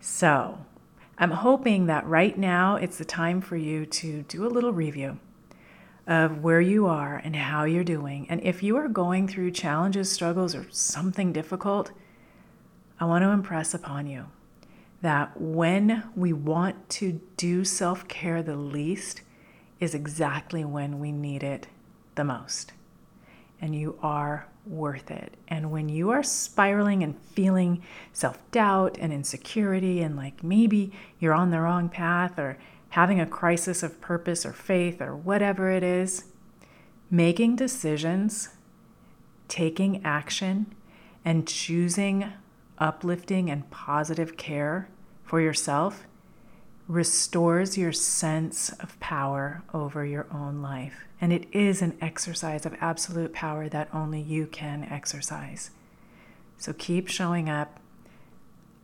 So 0.00 0.58
I'm 1.16 1.30
hoping 1.30 1.86
that 1.86 2.06
right 2.06 2.36
now 2.36 2.76
it's 2.76 2.98
the 2.98 3.06
time 3.06 3.40
for 3.40 3.56
you 3.56 3.86
to 3.86 4.22
do 4.24 4.46
a 4.46 4.48
little 4.48 4.74
review 4.74 5.18
of 6.06 6.44
where 6.44 6.60
you 6.60 6.86
are 6.86 7.16
and 7.16 7.34
how 7.34 7.64
you're 7.64 7.84
doing. 7.84 8.26
And 8.28 8.42
if 8.42 8.62
you 8.62 8.76
are 8.76 8.88
going 8.88 9.28
through 9.28 9.52
challenges, 9.52 10.12
struggles, 10.12 10.54
or 10.54 10.66
something 10.70 11.32
difficult, 11.32 11.90
I 13.00 13.06
want 13.06 13.22
to 13.24 13.30
impress 13.30 13.72
upon 13.72 14.06
you 14.06 14.26
that 15.00 15.40
when 15.40 16.04
we 16.16 16.32
want 16.32 16.88
to 16.88 17.20
do 17.36 17.64
self 17.64 18.08
care 18.08 18.42
the 18.42 18.56
least 18.56 19.22
is 19.80 19.94
exactly 19.94 20.64
when 20.64 20.98
we 20.98 21.12
need 21.12 21.42
it 21.42 21.68
the 22.16 22.24
most. 22.24 22.72
And 23.60 23.74
you 23.74 23.98
are 24.02 24.48
worth 24.66 25.10
it. 25.10 25.34
And 25.48 25.70
when 25.70 25.88
you 25.88 26.10
are 26.10 26.22
spiraling 26.22 27.02
and 27.02 27.18
feeling 27.32 27.82
self 28.12 28.38
doubt 28.50 28.96
and 29.00 29.12
insecurity, 29.12 30.00
and 30.00 30.16
like 30.16 30.42
maybe 30.42 30.92
you're 31.18 31.34
on 31.34 31.50
the 31.50 31.60
wrong 31.60 31.88
path 31.88 32.38
or 32.38 32.58
having 32.90 33.20
a 33.20 33.26
crisis 33.26 33.82
of 33.82 34.00
purpose 34.00 34.44
or 34.46 34.52
faith 34.52 35.00
or 35.00 35.14
whatever 35.14 35.70
it 35.70 35.82
is, 35.82 36.24
making 37.10 37.56
decisions, 37.56 38.50
taking 39.46 40.04
action, 40.04 40.74
and 41.24 41.46
choosing 41.46 42.32
uplifting 42.78 43.50
and 43.50 43.68
positive 43.70 44.36
care 44.36 44.88
for 45.24 45.40
yourself 45.40 46.06
restores 46.88 47.76
your 47.76 47.92
sense 47.92 48.70
of 48.80 48.98
power 48.98 49.62
over 49.74 50.06
your 50.06 50.26
own 50.32 50.62
life. 50.62 51.04
And 51.20 51.32
it 51.32 51.46
is 51.52 51.82
an 51.82 51.96
exercise 52.00 52.64
of 52.64 52.74
absolute 52.80 53.34
power 53.34 53.68
that 53.68 53.88
only 53.92 54.20
you 54.20 54.46
can 54.46 54.84
exercise. 54.84 55.70
So 56.56 56.72
keep 56.72 57.08
showing 57.08 57.50
up. 57.50 57.78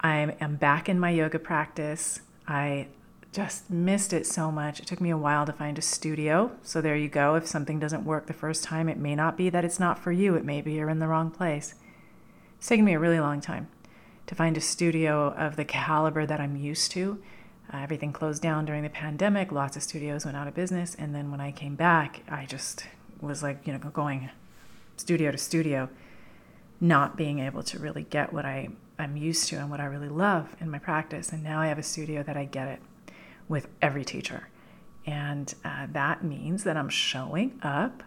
I 0.01 0.37
am 0.39 0.57
back 0.57 0.89
in 0.89 1.01
my 1.01 1.11
yoga 1.11 1.39
practice. 1.39 2.21
I 2.47 2.89
just 3.33 3.71
missed 3.71 4.13
it 4.13 4.27
so 4.27 4.53
much. 4.53 4.81
It 4.81 4.87
took 4.87 5.01
me 5.01 5.11
a 5.11 5.17
while 5.17 5.47
to 5.47 5.53
find 5.53 5.79
a 5.79 5.83
studio. 5.83 6.53
So 6.63 6.83
there 6.83 6.97
you 6.97 7.09
go. 7.09 7.37
If 7.37 7.47
something 7.47 7.81
doesn't 7.81 8.05
work 8.05 8.27
the 8.27 8.35
first 8.35 8.65
time, 8.65 8.89
it 8.89 8.99
may 8.99 9.15
not 9.15 9.39
be 9.39 9.49
that 9.49 9.65
it's 9.65 9.81
not 9.81 9.99
for 9.99 10.13
you. 10.13 10.35
It 10.35 10.45
may 10.45 10.61
be 10.61 10.75
you're 10.75 10.91
in 10.91 10.99
the 10.99 11.09
wrong 11.09 11.31
place. 11.31 11.75
It's 12.59 12.69
taken 12.69 12.85
me 12.85 12.93
a 12.93 12.99
really 12.99 13.19
long 13.19 13.41
time 13.41 13.69
to 14.26 14.35
find 14.35 14.57
a 14.57 14.61
studio 14.61 15.35
of 15.37 15.57
the 15.57 15.64
caliber 15.64 16.26
that 16.26 16.40
I'm 16.40 16.57
used 16.57 16.90
to. 16.93 17.21
Uh, 17.73 17.78
everything 17.78 18.12
closed 18.12 18.43
down 18.43 18.64
during 18.64 18.83
the 18.83 18.90
pandemic. 18.90 19.50
Lots 19.50 19.76
of 19.76 19.83
studios 19.83 20.25
went 20.25 20.37
out 20.37 20.47
of 20.47 20.54
business. 20.54 20.95
And 20.95 21.14
then 21.14 21.31
when 21.31 21.40
I 21.40 21.52
came 21.52 21.75
back, 21.75 22.23
I 22.28 22.47
just 22.47 22.87
was 23.21 23.43
like, 23.43 23.66
you 23.66 23.73
know, 23.73 23.78
going 23.78 24.31
studio 24.97 25.31
to 25.31 25.38
studio, 25.38 25.88
not 26.81 27.16
being 27.16 27.38
able 27.38 27.62
to 27.62 27.78
really 27.78 28.02
get 28.02 28.33
what 28.33 28.45
I, 28.45 28.69
I'm 28.99 29.16
used 29.16 29.49
to 29.49 29.57
and 29.57 29.71
what 29.71 29.81
I 29.81 29.87
really 29.87 30.09
love 30.09 30.54
in 30.61 30.71
my 30.71 30.78
practice. 30.78 31.33
And 31.33 31.43
now 31.43 31.61
I 31.61 31.66
have 31.69 31.78
a 31.78 31.83
studio 31.83 32.23
that 32.23 32.37
I 32.37 32.45
get 32.45 32.69
it 32.69 32.81
with 33.49 33.69
every 33.83 34.04
teacher. 34.04 34.49
And 35.07 35.54
uh, 35.64 35.87
that 35.93 36.25
means 36.25 36.64
that 36.64 36.76
I'm 36.76 36.88
showing 36.88 37.59
up 37.62 38.02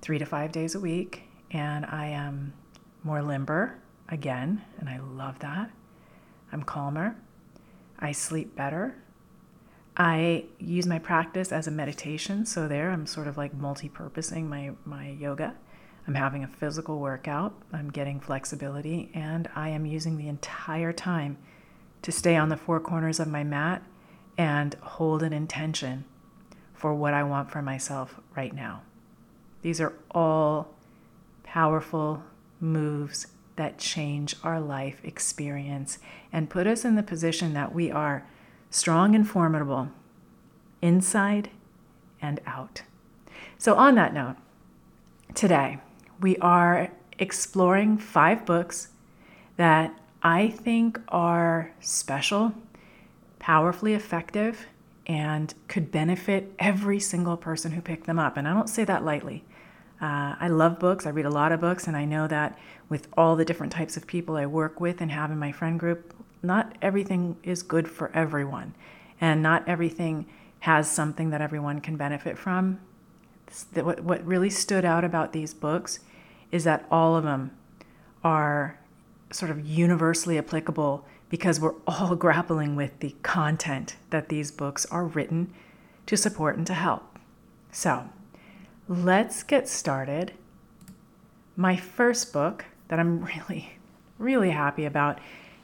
three 0.00 0.18
to 0.18 0.24
five 0.24 0.52
days 0.52 0.74
a 0.74 0.80
week 0.80 1.24
and 1.50 1.84
I 1.86 2.06
am 2.06 2.54
more 3.02 3.22
limber 3.22 3.78
again, 4.10 4.62
and 4.78 4.88
I 4.88 4.98
love 4.98 5.38
that. 5.40 5.70
I'm 6.52 6.62
calmer. 6.62 7.16
I 7.98 8.12
sleep 8.12 8.56
better. 8.56 8.96
I 9.96 10.46
use 10.58 10.86
my 10.86 10.98
practice 10.98 11.52
as 11.52 11.66
a 11.66 11.70
meditation, 11.70 12.46
so 12.46 12.66
there 12.66 12.90
I'm 12.90 13.06
sort 13.06 13.28
of 13.28 13.36
like 13.36 13.54
multi-purposing 13.54 14.48
my 14.48 14.72
my 14.84 15.10
yoga. 15.10 15.54
I'm 16.06 16.14
having 16.14 16.42
a 16.42 16.48
physical 16.48 16.98
workout, 16.98 17.54
I'm 17.72 17.90
getting 17.90 18.20
flexibility, 18.20 19.10
and 19.14 19.48
I 19.54 19.68
am 19.68 19.84
using 19.84 20.16
the 20.16 20.28
entire 20.28 20.92
time 20.92 21.36
to 22.02 22.10
stay 22.10 22.36
on 22.36 22.48
the 22.48 22.56
four 22.56 22.80
corners 22.80 23.20
of 23.20 23.28
my 23.28 23.44
mat 23.44 23.82
and 24.38 24.74
hold 24.80 25.22
an 25.22 25.32
intention 25.32 26.04
for 26.72 26.94
what 26.94 27.12
I 27.12 27.22
want 27.22 27.50
for 27.50 27.60
myself 27.60 28.18
right 28.34 28.54
now. 28.54 28.82
These 29.60 29.80
are 29.80 29.92
all 30.10 30.74
powerful 31.44 32.22
moves 32.58 33.26
that 33.60 33.76
change 33.76 34.34
our 34.42 34.58
life 34.58 35.02
experience 35.04 35.98
and 36.32 36.48
put 36.48 36.66
us 36.66 36.82
in 36.82 36.94
the 36.94 37.02
position 37.02 37.52
that 37.52 37.74
we 37.74 37.90
are 37.90 38.26
strong 38.70 39.14
and 39.14 39.28
formidable 39.28 39.90
inside 40.80 41.50
and 42.22 42.40
out. 42.46 42.80
So, 43.58 43.74
on 43.74 43.96
that 43.96 44.14
note, 44.14 44.36
today 45.34 45.78
we 46.22 46.38
are 46.38 46.88
exploring 47.18 47.98
five 47.98 48.46
books 48.46 48.88
that 49.58 49.94
I 50.22 50.48
think 50.48 50.98
are 51.08 51.72
special, 51.80 52.54
powerfully 53.38 53.92
effective, 53.92 54.68
and 55.06 55.52
could 55.68 55.92
benefit 55.92 56.50
every 56.58 56.98
single 56.98 57.36
person 57.36 57.72
who 57.72 57.82
picked 57.82 58.06
them 58.06 58.18
up. 58.18 58.38
And 58.38 58.48
I 58.48 58.54
don't 58.54 58.70
say 58.70 58.84
that 58.84 59.04
lightly. 59.04 59.44
Uh, 60.00 60.34
I 60.40 60.48
love 60.48 60.78
books. 60.78 61.06
I 61.06 61.10
read 61.10 61.26
a 61.26 61.30
lot 61.30 61.52
of 61.52 61.60
books, 61.60 61.86
and 61.86 61.96
I 61.96 62.04
know 62.04 62.26
that 62.26 62.58
with 62.88 63.08
all 63.16 63.36
the 63.36 63.44
different 63.44 63.72
types 63.72 63.96
of 63.96 64.06
people 64.06 64.36
I 64.36 64.46
work 64.46 64.80
with 64.80 65.00
and 65.00 65.10
have 65.10 65.30
in 65.30 65.38
my 65.38 65.52
friend 65.52 65.78
group, 65.78 66.14
not 66.42 66.76
everything 66.80 67.36
is 67.42 67.62
good 67.62 67.88
for 67.88 68.10
everyone, 68.14 68.74
and 69.20 69.42
not 69.42 69.68
everything 69.68 70.26
has 70.60 70.90
something 70.90 71.30
that 71.30 71.42
everyone 71.42 71.80
can 71.80 71.96
benefit 71.96 72.38
from. 72.38 72.80
What, 73.74 74.00
what 74.00 74.24
really 74.24 74.50
stood 74.50 74.84
out 74.84 75.04
about 75.04 75.32
these 75.32 75.52
books 75.52 76.00
is 76.50 76.64
that 76.64 76.86
all 76.90 77.16
of 77.16 77.24
them 77.24 77.50
are 78.22 78.78
sort 79.30 79.50
of 79.50 79.66
universally 79.66 80.38
applicable 80.38 81.04
because 81.28 81.60
we're 81.60 81.74
all 81.86 82.16
grappling 82.16 82.76
with 82.76 82.98
the 83.00 83.14
content 83.22 83.96
that 84.10 84.28
these 84.28 84.50
books 84.50 84.86
are 84.86 85.04
written 85.04 85.52
to 86.06 86.16
support 86.16 86.56
and 86.56 86.66
to 86.66 86.74
help. 86.74 87.18
So, 87.70 88.08
let's 88.90 89.44
get 89.44 89.68
started. 89.68 90.32
My 91.54 91.76
first 91.76 92.32
book 92.32 92.64
that 92.88 92.98
I'm 92.98 93.24
really, 93.24 93.74
really 94.18 94.50
happy 94.50 94.84
about, 94.84 95.20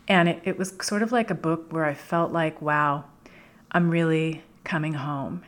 and 0.06 0.28
it, 0.28 0.40
it 0.44 0.56
was 0.56 0.72
sort 0.80 1.02
of 1.02 1.10
like 1.10 1.28
a 1.28 1.34
book 1.34 1.72
where 1.72 1.84
I 1.84 1.92
felt 1.92 2.30
like, 2.30 2.62
wow, 2.62 3.04
I'm 3.72 3.90
really 3.90 4.44
coming 4.62 4.94
home. 4.94 5.42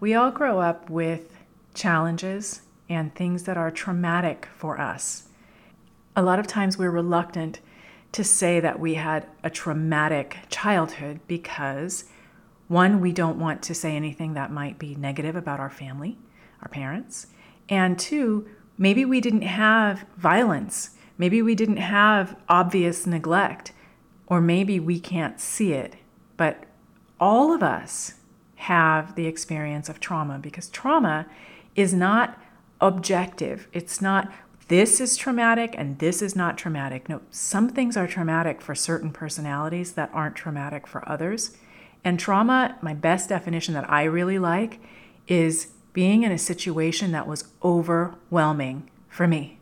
We 0.00 0.14
all 0.14 0.30
grow 0.30 0.60
up 0.60 0.88
with 0.88 1.36
challenges 1.74 2.62
and 2.88 3.14
things 3.14 3.42
that 3.42 3.58
are 3.58 3.70
traumatic 3.70 4.48
for 4.56 4.80
us. 4.80 5.28
A 6.16 6.22
lot 6.22 6.38
of 6.38 6.46
times 6.46 6.78
we're 6.78 6.90
reluctant 6.90 7.60
to 8.12 8.24
say 8.24 8.60
that 8.60 8.80
we 8.80 8.94
had 8.94 9.26
a 9.42 9.50
traumatic 9.50 10.38
childhood 10.48 11.20
because, 11.26 12.04
one, 12.68 13.00
we 13.00 13.12
don't 13.12 13.38
want 13.38 13.62
to 13.64 13.74
say 13.74 13.94
anything 13.94 14.34
that 14.34 14.50
might 14.50 14.78
be 14.78 14.94
negative 14.94 15.36
about 15.36 15.60
our 15.60 15.70
family 15.70 16.16
our 16.62 16.68
parents. 16.68 17.28
And 17.68 17.98
two, 17.98 18.48
maybe 18.78 19.04
we 19.04 19.20
didn't 19.20 19.42
have 19.42 20.06
violence. 20.16 20.90
Maybe 21.16 21.42
we 21.42 21.54
didn't 21.54 21.76
have 21.78 22.36
obvious 22.48 23.06
neglect, 23.06 23.72
or 24.26 24.40
maybe 24.40 24.80
we 24.80 24.98
can't 24.98 25.40
see 25.40 25.72
it. 25.72 25.96
But 26.36 26.64
all 27.20 27.52
of 27.52 27.62
us 27.62 28.14
have 28.56 29.14
the 29.14 29.26
experience 29.26 29.88
of 29.88 30.00
trauma 30.00 30.38
because 30.38 30.68
trauma 30.68 31.26
is 31.76 31.94
not 31.94 32.40
objective. 32.80 33.68
It's 33.72 34.00
not 34.00 34.32
this 34.68 34.98
is 35.00 35.16
traumatic 35.16 35.74
and 35.76 35.98
this 35.98 36.22
is 36.22 36.34
not 36.34 36.56
traumatic. 36.56 37.08
No, 37.08 37.20
some 37.30 37.68
things 37.68 37.96
are 37.96 38.06
traumatic 38.06 38.62
for 38.62 38.74
certain 38.74 39.12
personalities 39.12 39.92
that 39.92 40.10
aren't 40.14 40.36
traumatic 40.36 40.86
for 40.86 41.06
others. 41.08 41.56
And 42.02 42.18
trauma, 42.18 42.78
my 42.80 42.94
best 42.94 43.28
definition 43.28 43.74
that 43.74 43.88
I 43.90 44.04
really 44.04 44.38
like, 44.38 44.80
is 45.28 45.68
being 45.94 46.24
in 46.24 46.32
a 46.32 46.38
situation 46.38 47.12
that 47.12 47.26
was 47.26 47.44
overwhelming 47.62 48.90
for 49.08 49.26
me, 49.26 49.58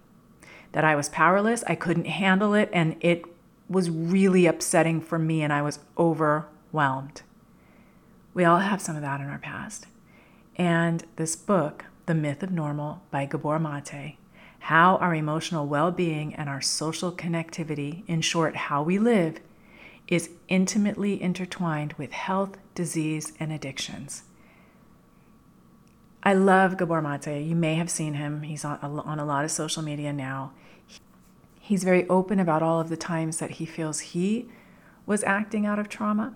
that 0.73 0.83
I 0.83 0.97
was 0.97 1.11
powerless, 1.11 1.63
I 1.69 1.77
couldn't 1.77 2.07
handle 2.07 2.55
it, 2.55 2.71
and 2.73 2.97
it 3.01 3.25
was 3.69 3.91
really 3.91 4.47
upsetting 4.47 5.01
for 5.01 5.19
me, 5.19 5.43
and 5.43 5.53
I 5.53 5.63
was 5.63 5.79
overwhelmed. 5.97 7.23
We 8.35 8.45
all 8.45 8.59
have 8.59 8.81
some 8.81 8.97
of 8.97 9.03
that 9.03 9.21
in 9.21 9.29
our 9.29 9.39
past. 9.39 9.87
And 10.57 11.05
this 11.17 11.37
book, 11.37 11.85
The 12.07 12.15
Myth 12.15 12.43
of 12.43 12.51
Normal 12.51 13.03
by 13.11 13.27
Gabor 13.27 13.59
Mate, 13.59 14.17
how 14.61 14.97
our 14.97 15.15
emotional 15.15 15.67
well 15.67 15.91
being 15.91 16.35
and 16.35 16.49
our 16.49 16.63
social 16.63 17.13
connectivity, 17.13 18.05
in 18.07 18.23
short, 18.23 18.57
how 18.57 18.83
we 18.83 18.99
live, 18.99 19.41
is 20.09 20.31
intimately 20.49 21.21
intertwined 21.21 21.93
with 21.95 22.13
health, 22.13 22.57
disease, 22.75 23.33
and 23.39 23.53
addictions. 23.53 24.23
I 26.25 26.35
love 26.35 26.77
Gabor 26.77 27.03
Mate. 27.03 27.43
You 27.43 27.57
may 27.57 27.75
have 27.75 27.91
seen 27.91 28.15
him. 28.15 28.43
He's 28.43 28.65
on, 28.65 28.79
on 28.81 29.19
a 29.19 29.25
lot 29.25 29.45
of 29.45 29.51
social 29.51 29.83
media 29.83 30.13
now. 30.13 30.53
He's 31.61 31.83
very 31.83 32.09
open 32.09 32.39
about 32.39 32.63
all 32.63 32.81
of 32.81 32.89
the 32.89 32.97
times 32.97 33.39
that 33.39 33.53
he 33.53 33.67
feels 33.67 34.01
he 34.01 34.49
was 35.05 35.25
acting 35.25 35.67
out 35.67 35.79
of 35.81 35.89
trauma. 35.89 36.35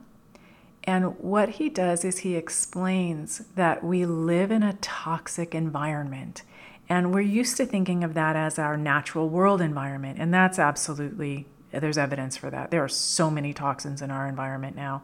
And 0.83 1.19
what 1.19 1.51
he 1.51 1.69
does 1.69 2.05
is 2.05 2.19
he 2.19 2.37
explains 2.37 3.43
that 3.55 3.85
we 3.85 4.05
live 4.07 4.51
in 4.51 4.63
a 4.63 4.75
toxic 4.75 5.55
environment. 5.55 6.43
And 6.89 7.13
we're 7.13 7.21
used 7.21 7.57
to 7.57 7.67
thinking 7.67 8.03
of 8.05 8.15
that 8.15 8.37
as 8.37 8.59
our 8.59 8.77
natural 8.77 9.29
world 9.29 9.61
environment. 9.61 10.19
And 10.21 10.33
that's 10.33 10.59
absolutely, 10.59 11.47
there's 11.73 11.99
evidence 11.99 12.37
for 12.37 12.51
that. 12.51 12.71
There 12.71 12.83
are 12.83 12.89
so 12.89 13.31
many 13.31 13.53
toxins 13.53 14.03
in 14.03 14.11
our 14.11 14.29
environment 14.29 14.77
now, 14.77 15.03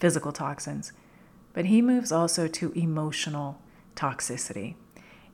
physical 0.00 0.32
toxins. 0.32 0.92
But 1.52 1.66
he 1.66 1.82
moves 1.82 2.12
also 2.12 2.46
to 2.48 2.72
emotional 2.72 3.60
toxicity. 3.98 4.74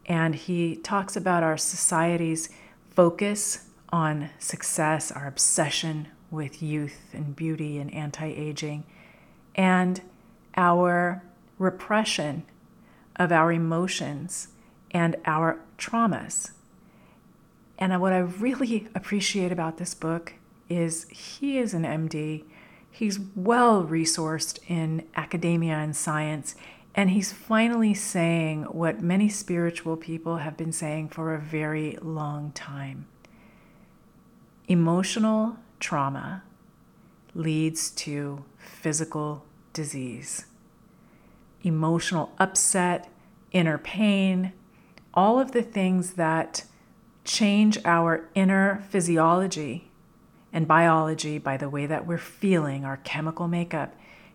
And 0.07 0.35
he 0.35 0.77
talks 0.77 1.17
about 1.17 1.43
our 1.43 1.57
society's 1.57 2.49
focus 2.91 3.67
on 3.91 4.31
success, 4.39 5.13
our 5.13 5.27
obsession 5.27 6.09
with 6.31 6.63
youth 6.63 7.11
and 7.13 7.37
beauty 7.37 7.79
and 7.79 7.93
anti 7.95 8.27
aging 8.27 8.85
and 9.55 10.01
our 10.57 11.23
repression 11.59 12.45
of 13.17 13.31
our 13.31 13.53
emotions 13.53 14.49
and 14.91 15.17
our 15.25 15.61
traumas. 15.79 16.51
And 17.79 18.01
what 18.01 18.13
I 18.13 18.19
really 18.19 18.89
appreciate 18.95 19.53
about 19.53 19.79
this 19.79 19.95
book 19.95 20.35
is 20.69 21.05
he 21.09 21.59
is 21.59 21.75
an 21.75 21.83
MD. 21.83 22.45
He's 22.91 23.19
well 23.35 23.85
resourced 23.85 24.59
in 24.69 25.07
academia 25.17 25.75
and 25.75 25.95
science, 25.95 26.55
and 26.95 27.11
he's 27.11 27.33
finally 27.33 27.93
saying 27.95 28.63
what 28.65 29.03
many 29.03 29.29
spiritual 29.29 29.97
people 29.97 30.39
have 30.39 30.57
been 30.57 30.73
saying 30.73 31.09
for 31.09 31.35
a 31.35 31.41
very 31.41 31.99
long 32.01 32.53
time. 32.53 33.07
Emotional 34.69 35.57
trauma 35.81 36.45
leads 37.35 37.91
to 37.91 38.45
physical 38.59 39.45
disease. 39.73 40.47
Emotional 41.63 42.33
upset, 42.39 43.09
inner 43.51 43.79
pain, 43.79 44.53
all 45.13 45.41
of 45.41 45.53
the 45.53 45.63
things 45.63 46.13
that 46.13 46.65
change 47.25 47.79
our 47.85 48.29
inner 48.35 48.85
physiology 48.89 49.91
and 50.53 50.69
biology 50.69 51.39
by 51.39 51.57
the 51.57 51.69
way 51.69 51.87
that 51.87 52.07
we're 52.07 52.19
feeling, 52.19 52.85
our 52.85 52.99
chemical 52.99 53.49
makeup, 53.49 53.95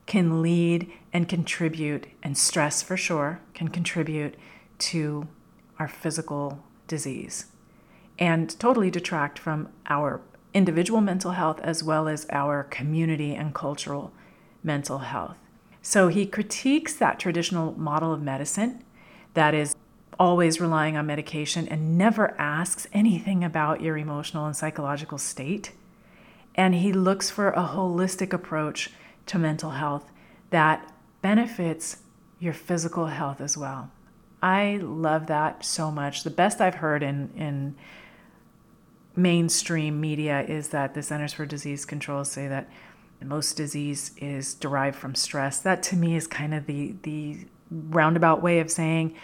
can 0.09 0.41
lead 0.41 0.91
and 1.13 1.29
contribute, 1.29 2.07
and 2.23 2.35
stress 2.35 2.81
for 2.81 2.97
sure 2.97 3.39
can 3.53 3.67
contribute 3.67 4.35
to 4.79 5.27
our 5.77 5.87
physical 5.87 6.63
disease 6.87 7.45
and 8.17 8.59
totally 8.59 8.89
detract 8.89 9.37
from 9.37 9.69
our 9.87 10.19
individual 10.53 10.99
mental 10.99 11.31
health 11.31 11.59
as 11.61 11.83
well 11.83 12.07
as 12.07 12.25
our 12.31 12.63
community 12.63 13.35
and 13.35 13.53
cultural 13.53 14.11
mental 14.63 14.97
health. 14.97 15.37
So 15.83 16.07
he 16.07 16.25
critiques 16.25 16.95
that 16.95 17.19
traditional 17.19 17.77
model 17.77 18.11
of 18.11 18.21
medicine 18.21 18.83
that 19.35 19.53
is 19.53 19.75
always 20.19 20.59
relying 20.59 20.97
on 20.97 21.05
medication 21.05 21.67
and 21.67 21.97
never 21.97 22.35
asks 22.41 22.87
anything 22.91 23.43
about 23.43 23.81
your 23.81 23.95
emotional 23.95 24.47
and 24.47 24.55
psychological 24.55 25.19
state. 25.19 25.71
And 26.55 26.73
he 26.73 26.91
looks 26.91 27.29
for 27.29 27.51
a 27.51 27.63
holistic 27.63 28.33
approach 28.33 28.89
to 29.29 29.39
mental 29.39 29.71
health 29.71 30.11
that 30.49 30.91
benefits 31.21 31.97
your 32.39 32.53
physical 32.53 33.07
health 33.07 33.41
as 33.41 33.57
well. 33.57 33.91
I 34.41 34.79
love 34.81 35.27
that 35.27 35.63
so 35.63 35.91
much. 35.91 36.23
The 36.23 36.29
best 36.29 36.61
I've 36.61 36.75
heard 36.75 37.03
in, 37.03 37.29
in 37.35 37.75
mainstream 39.15 39.99
media 39.99 40.41
is 40.41 40.69
that 40.69 40.93
the 40.93 41.03
Centers 41.03 41.33
for 41.33 41.45
Disease 41.45 41.85
Control 41.85 42.23
say 42.23 42.47
that 42.47 42.69
most 43.21 43.57
disease 43.57 44.11
is 44.17 44.53
derived 44.53 44.95
from 44.97 45.13
stress. 45.13 45.59
That 45.59 45.83
to 45.83 45.95
me 45.95 46.15
is 46.15 46.25
kind 46.25 46.53
of 46.53 46.65
the 46.65 46.95
the 47.03 47.45
roundabout 47.69 48.41
way 48.41 48.59
of 48.61 48.71
saying 48.71 49.15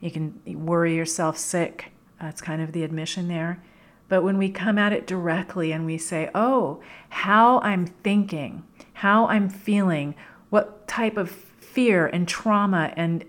you 0.00 0.10
can 0.10 0.40
worry 0.46 0.96
yourself 0.96 1.36
sick. 1.36 1.92
That's 2.20 2.40
kind 2.40 2.62
of 2.62 2.72
the 2.72 2.82
admission 2.82 3.28
there. 3.28 3.62
But 4.10 4.22
when 4.22 4.36
we 4.36 4.50
come 4.50 4.76
at 4.76 4.92
it 4.92 5.06
directly 5.06 5.72
and 5.72 5.86
we 5.86 5.96
say, 5.96 6.28
"Oh, 6.34 6.82
how 7.08 7.60
I'm 7.60 7.86
thinking, 7.86 8.64
how 8.94 9.26
I'm 9.28 9.48
feeling, 9.48 10.14
what 10.50 10.86
type 10.86 11.16
of 11.16 11.30
fear 11.30 12.06
and 12.06 12.26
trauma 12.26 12.92
and 12.96 13.24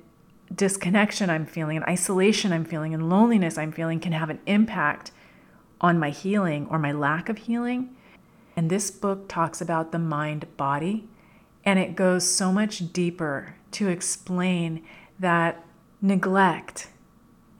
disconnection 0.53 1.29
I'm 1.29 1.45
feeling, 1.45 1.77
and 1.77 1.85
isolation 1.85 2.51
I'm 2.51 2.65
feeling, 2.65 2.93
and 2.93 3.09
loneliness 3.09 3.57
I'm 3.57 3.71
feeling 3.71 4.01
can 4.01 4.11
have 4.11 4.29
an 4.29 4.39
impact 4.47 5.11
on 5.79 5.99
my 5.99 6.09
healing 6.09 6.67
or 6.69 6.79
my 6.79 6.91
lack 6.91 7.29
of 7.29 7.37
healing." 7.37 7.95
And 8.57 8.69
this 8.69 8.91
book 8.91 9.29
talks 9.29 9.61
about 9.61 9.91
the 9.91 9.99
mind 9.99 10.45
body, 10.57 11.07
and 11.63 11.77
it 11.77 11.95
goes 11.95 12.27
so 12.27 12.51
much 12.51 12.91
deeper 12.91 13.53
to 13.71 13.87
explain 13.87 14.81
that 15.19 15.63
neglect, 16.01 16.89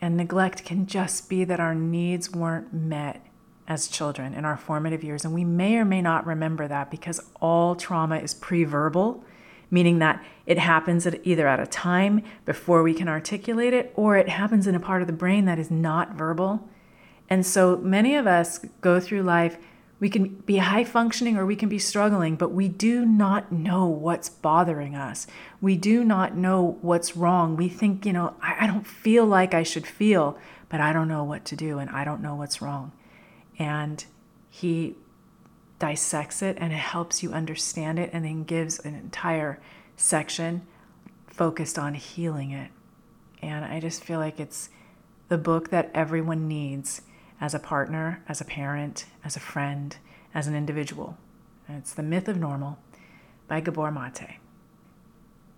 and 0.02 0.18
neglect 0.18 0.66
can 0.66 0.88
just 0.88 1.30
be 1.30 1.44
that 1.44 1.60
our 1.60 1.76
needs 1.76 2.32
weren't 2.32 2.74
met 2.74 3.24
as 3.68 3.88
children 3.88 4.34
in 4.34 4.44
our 4.44 4.58
formative 4.58 5.04
years. 5.04 5.24
And 5.24 5.34
we 5.34 5.46
may 5.46 5.78
or 5.78 5.86
may 5.86 6.02
not 6.02 6.26
remember 6.26 6.68
that 6.68 6.90
because 6.90 7.22
all 7.40 7.76
trauma 7.76 8.18
is 8.18 8.34
pre 8.34 8.64
verbal, 8.64 9.24
meaning 9.70 10.00
that 10.00 10.22
it 10.46 10.58
happens 10.58 11.06
at 11.06 11.26
either 11.26 11.48
at 11.48 11.60
a 11.60 11.68
time 11.68 12.24
before 12.46 12.84
we 12.84 12.94
can 12.94 13.08
articulate 13.08 13.74
it, 13.74 13.94
or 13.96 14.18
it 14.18 14.28
happens 14.28 14.68
in 14.68 14.76
a 14.76 14.80
part 14.80 15.02
of 15.02 15.08
the 15.08 15.14
brain 15.14 15.46
that 15.46 15.60
is 15.60 15.70
not 15.72 16.16
verbal. 16.16 16.68
And 17.30 17.46
so 17.46 17.78
many 17.78 18.16
of 18.16 18.28
us 18.28 18.60
go 18.82 19.00
through 19.00 19.22
life 19.22 19.58
we 20.02 20.10
can 20.10 20.30
be 20.48 20.58
high 20.58 20.84
functioning 20.84 21.38
or 21.38 21.46
we 21.46 21.56
can 21.56 21.70
be 21.70 21.78
struggling, 21.78 22.36
but 22.36 22.52
we 22.52 22.68
do 22.68 23.06
not 23.06 23.52
know 23.52 23.86
what's 23.86 24.30
bothering 24.30 24.96
us. 24.96 25.28
We 25.62 25.78
do 25.78 26.04
not 26.04 26.36
know 26.36 26.80
what's 26.82 27.16
wrong. 27.16 27.56
We 27.56 27.70
think, 27.70 28.04
you 28.04 28.12
know, 28.12 28.34
I, 28.42 28.66
I 28.66 28.68
don't 28.68 28.86
feel 28.86 29.28
like 29.28 29.54
I 29.54 29.62
should 29.62 29.86
feel, 29.86 30.40
but 30.70 30.82
I 30.82 30.92
don't 30.92 31.08
know 31.08 31.24
what 31.24 31.46
to 31.46 31.56
do 31.56 31.78
and 31.78 31.88
I 31.92 32.04
don't 32.04 32.24
know 32.24 32.34
what's 32.36 32.64
wrong. 32.64 32.94
And 33.60 34.04
he 34.50 34.96
dissects 35.78 36.42
it 36.42 36.58
and 36.60 36.74
it 36.74 36.78
helps 36.78 37.22
you 37.22 37.32
understand 37.32 38.00
it 38.00 38.10
and 38.12 38.26
then 38.26 38.44
gives 38.44 38.80
an 38.80 38.96
entire 38.96 39.60
section 39.96 40.66
focused 41.28 41.78
on 41.78 41.94
healing 41.94 42.50
it. 42.50 42.72
And 43.44 43.64
I 43.64 43.80
just 43.80 44.04
feel 44.04 44.18
like 44.18 44.40
it's 44.40 44.72
the 45.30 45.38
book 45.38 45.70
that 45.70 45.92
everyone 45.94 46.48
needs 46.48 47.04
as 47.42 47.56
a 47.56 47.60
partner, 47.60 48.24
as 48.30 48.40
a 48.40 48.46
parent, 48.46 49.06
as 49.26 49.36
a 49.36 49.40
friend, 49.40 49.98
as 50.34 50.46
an 50.46 50.56
individual. 50.56 51.18
It's 51.68 51.94
The 51.94 52.04
Myth 52.04 52.28
of 52.28 52.38
Normal 52.38 52.78
by 53.48 53.60
Gabor 53.60 53.92
Mate. 53.92 54.38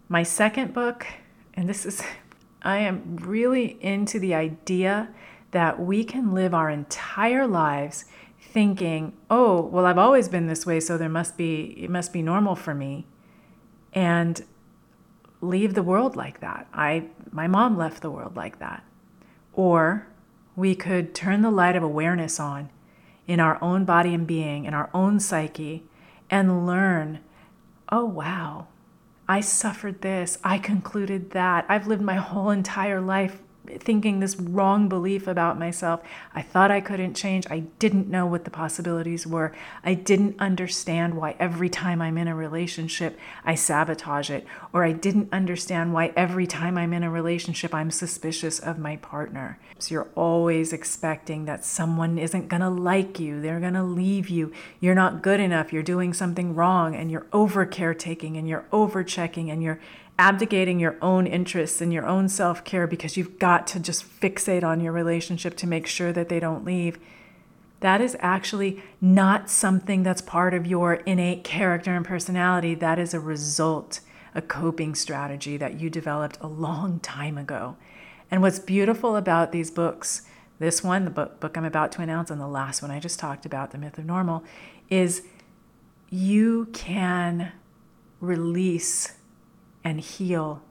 My 0.08 0.24
second 0.24 0.74
book, 0.74 1.06
and 1.54 1.68
this 1.68 1.86
is, 1.86 2.02
I 2.62 2.78
am 2.78 3.18
really 3.18 3.78
into 3.82 4.18
the 4.18 4.34
idea 4.34 5.10
that 5.52 5.80
we 5.80 6.06
can 6.06 6.34
live 6.34 6.54
our 6.54 6.70
entire 6.70 7.46
lives 7.46 8.06
thinking, 8.40 9.14
oh, 9.30 9.62
well, 9.62 9.86
I've 9.86 9.98
always 9.98 10.30
been 10.30 10.48
this 10.48 10.66
way, 10.66 10.80
so 10.80 10.98
there 10.98 11.10
must 11.10 11.36
be, 11.38 11.76
it 11.78 11.90
must 11.90 12.14
be 12.14 12.22
normal 12.22 12.56
for 12.56 12.74
me. 12.74 13.06
And 13.92 14.42
leave 15.42 15.74
the 15.74 15.84
world 15.84 16.16
like 16.16 16.40
that. 16.40 16.68
I, 16.74 17.10
my 17.32 17.48
mom 17.48 17.78
left 17.78 18.02
the 18.02 18.10
world 18.10 18.36
like 18.36 18.60
that. 18.60 18.84
Or 19.52 20.08
we 20.56 20.76
could 20.76 21.14
turn 21.14 21.42
the 21.42 21.52
light 21.52 21.76
of 21.76 21.84
awareness 21.84 22.40
on 22.40 22.70
in 23.28 23.40
our 23.40 23.62
own 23.64 23.86
body 23.86 24.14
and 24.14 24.28
being, 24.28 24.66
in 24.66 24.74
our 24.74 24.90
own 24.94 25.20
psyche, 25.20 25.84
and 26.30 26.66
learn 26.66 27.20
oh, 27.94 28.06
wow, 28.06 28.66
I 29.30 29.40
suffered 29.42 30.02
this. 30.02 30.40
I 30.44 30.58
concluded 30.58 31.30
that. 31.32 31.64
I've 31.70 31.86
lived 31.86 32.02
my 32.02 32.16
whole 32.16 32.50
entire 32.50 33.00
life 33.00 33.43
thinking 33.80 34.20
this 34.20 34.36
wrong 34.36 34.90
belief 34.90 35.28
about 35.28 35.58
myself. 35.58 36.02
I 36.34 36.42
thought 36.42 36.72
I 36.72 36.82
couldn't 36.82 37.14
change. 37.16 37.46
I 37.50 37.60
didn't 37.80 38.10
know 38.10 38.26
what 38.26 38.44
the 38.44 38.52
possibilities 38.52 39.26
were. 39.26 39.54
I 39.84 39.94
didn't 39.94 40.40
understand 40.40 41.16
why 41.16 41.36
every 41.40 41.70
time 41.70 42.02
I'm 42.02 42.18
in 42.18 42.28
a 42.28 42.36
relationship, 42.36 43.18
I 43.46 43.56
sabotage 43.56 44.30
it. 44.30 44.46
Or 44.74 44.84
I 44.84 44.92
didn't 44.92 45.30
understand 45.32 45.94
why 45.94 46.14
every 46.16 46.48
time 46.48 46.78
I'm 46.78 46.94
in 46.94 47.04
a 47.04 47.10
relationship, 47.10 47.74
I'm 47.74 47.92
suspicious 47.92 48.60
of 48.60 48.78
my 48.78 48.98
partner. 48.98 49.60
So 49.80 49.94
you're 49.94 50.10
always 50.16 50.72
expecting 50.72 51.46
that 51.46 51.66
someone 51.66 52.18
isn't 52.18 52.48
going 52.48 52.62
to 52.62 52.70
like 52.70 53.20
you, 53.20 53.42
they're 53.42 53.60
going 53.60 53.74
to 53.74 53.84
leave 53.84 54.30
you, 54.30 54.54
you're 54.80 54.96
not 54.96 55.22
good 55.22 55.40
enough, 55.40 55.74
you're 55.74 55.84
doing 55.84 56.14
something 56.14 56.56
wrong, 56.56 56.96
and 56.96 57.12
you're 57.12 57.28
over 57.34 57.66
caretaking 57.66 58.38
and 58.38 58.48
you're 58.48 58.66
over 58.72 59.04
checking 59.04 59.52
and 59.52 59.62
you're 59.62 59.80
abdicating 60.20 60.80
your 60.80 60.96
own 61.02 61.26
interests 61.26 61.82
and 61.82 61.92
your 61.92 62.06
own 62.06 62.30
self 62.30 62.64
care 62.64 62.88
because 62.88 63.18
you've 63.18 63.40
got 63.40 63.66
to 63.68 63.80
just 63.80 64.04
fixate 64.20 64.64
on 64.64 64.80
your 64.80 64.92
relationship 64.92 65.56
to 65.58 65.68
make 65.68 65.88
sure 65.88 66.12
that 66.14 66.30
they 66.30 66.40
don't 66.40 66.64
leave, 66.64 67.00
that 67.80 68.00
is 68.00 68.16
actually 68.20 68.82
not 69.02 69.50
something 69.50 70.04
that's 70.04 70.22
part 70.22 70.54
of 70.54 70.66
your 70.66 70.94
innate 70.94 71.44
character 71.44 71.94
and 71.94 72.06
personality. 72.06 72.76
That 72.76 73.00
is 73.00 73.14
a 73.14 73.20
result, 73.20 74.00
a 74.34 74.42
coping 74.42 74.96
strategy 74.96 75.58
that 75.58 75.80
you 75.80 75.90
developed 75.90 76.38
a 76.40 76.48
long 76.48 77.00
time 77.00 77.38
ago. 77.38 77.76
And 78.32 78.42
what's 78.42 78.60
beautiful 78.60 79.16
about 79.16 79.52
these 79.52 79.70
books, 79.70 80.24
this 80.60 80.84
one, 80.84 81.04
the 81.04 81.12
book, 81.12 81.40
book 81.40 81.58
I'm 81.58 81.66
about 81.66 81.92
to 81.94 82.02
announce, 82.02 82.32
and 82.32 82.40
the 82.40 82.48
last 82.48 82.82
one 82.82 82.90
I 82.90 83.00
just 83.00 83.20
talked 83.20 83.46
about, 83.46 83.72
The 83.72 83.78
Myth 83.78 83.98
of 83.98 84.06
Normal, 84.06 84.44
is 84.90 85.24
you 86.10 86.70
can 86.72 87.52
release 88.22 89.14
and 89.84 90.00
heal 90.00 90.62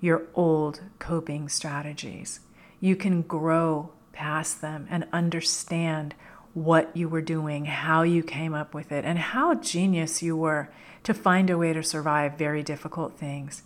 your 0.00 0.22
old 0.34 0.80
coping 0.98 1.48
strategies. 1.48 2.40
You 2.80 2.96
can 2.96 3.22
grow 3.22 3.90
past 4.12 4.60
them 4.60 4.86
and 4.90 5.06
understand 5.12 6.14
what 6.52 6.96
you 6.96 7.08
were 7.08 7.22
doing, 7.22 7.64
how 7.64 8.02
you 8.02 8.22
came 8.22 8.54
up 8.54 8.74
with 8.74 8.92
it, 8.92 9.04
and 9.04 9.18
how 9.18 9.54
genius 9.54 10.22
you 10.22 10.36
were 10.36 10.70
to 11.02 11.12
find 11.12 11.50
a 11.50 11.58
way 11.58 11.72
to 11.72 11.82
survive 11.82 12.38
very 12.38 12.62
difficult 12.62 13.18
things. 13.18 13.62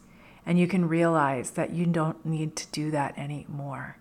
And 0.47 0.59
you 0.59 0.67
can 0.67 0.89
realize 0.89 1.51
that 1.53 1.75
you 1.75 1.85
don't 1.85 2.25
need 2.25 2.57
to 2.57 2.67
do 2.69 2.91
that 2.91 3.19
anymore. 3.19 3.99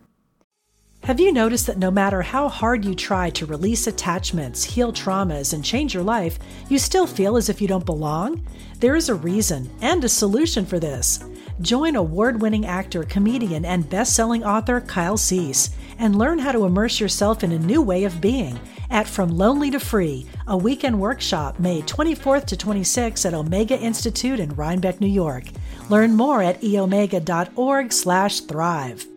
Have 1.07 1.19
you 1.21 1.31
noticed 1.31 1.67
that 1.67 1.77
no 1.77 1.89
matter 1.89 2.21
how 2.21 2.49
hard 2.49 2.83
you 2.83 2.93
try 2.93 3.29
to 3.29 3.45
release 3.45 3.87
attachments, 3.87 4.65
heal 4.65 4.91
traumas, 4.91 5.53
and 5.53 5.63
change 5.63 5.93
your 5.93 6.03
life, 6.03 6.37
you 6.67 6.77
still 6.77 7.07
feel 7.07 7.37
as 7.37 7.47
if 7.47 7.61
you 7.61 7.67
don't 7.69 7.85
belong? 7.85 8.45
There 8.81 8.93
is 8.93 9.07
a 9.07 9.15
reason 9.15 9.69
and 9.79 10.03
a 10.03 10.09
solution 10.09 10.65
for 10.65 10.79
this. 10.79 11.23
Join 11.61 11.95
award 11.95 12.41
winning 12.41 12.65
actor, 12.65 13.03
comedian, 13.03 13.63
and 13.63 13.89
best 13.89 14.17
selling 14.17 14.43
author 14.43 14.81
Kyle 14.81 15.15
Cease 15.15 15.69
and 15.97 16.17
learn 16.17 16.39
how 16.39 16.51
to 16.51 16.65
immerse 16.65 16.99
yourself 16.99 17.41
in 17.41 17.53
a 17.53 17.57
new 17.57 17.81
way 17.81 18.03
of 18.03 18.19
being 18.19 18.59
at 18.89 19.07
From 19.07 19.29
Lonely 19.29 19.71
to 19.71 19.79
Free, 19.79 20.25
a 20.45 20.57
weekend 20.57 20.99
workshop 20.99 21.57
May 21.57 21.83
24th 21.83 22.47
to 22.47 22.57
26th 22.57 23.25
at 23.25 23.33
Omega 23.33 23.79
Institute 23.79 24.41
in 24.41 24.53
Rhinebeck, 24.55 24.99
New 24.99 25.07
York. 25.07 25.45
Learn 25.89 26.15
more 26.15 26.43
at 26.43 26.59
eomega.org/thrive. 26.59 29.16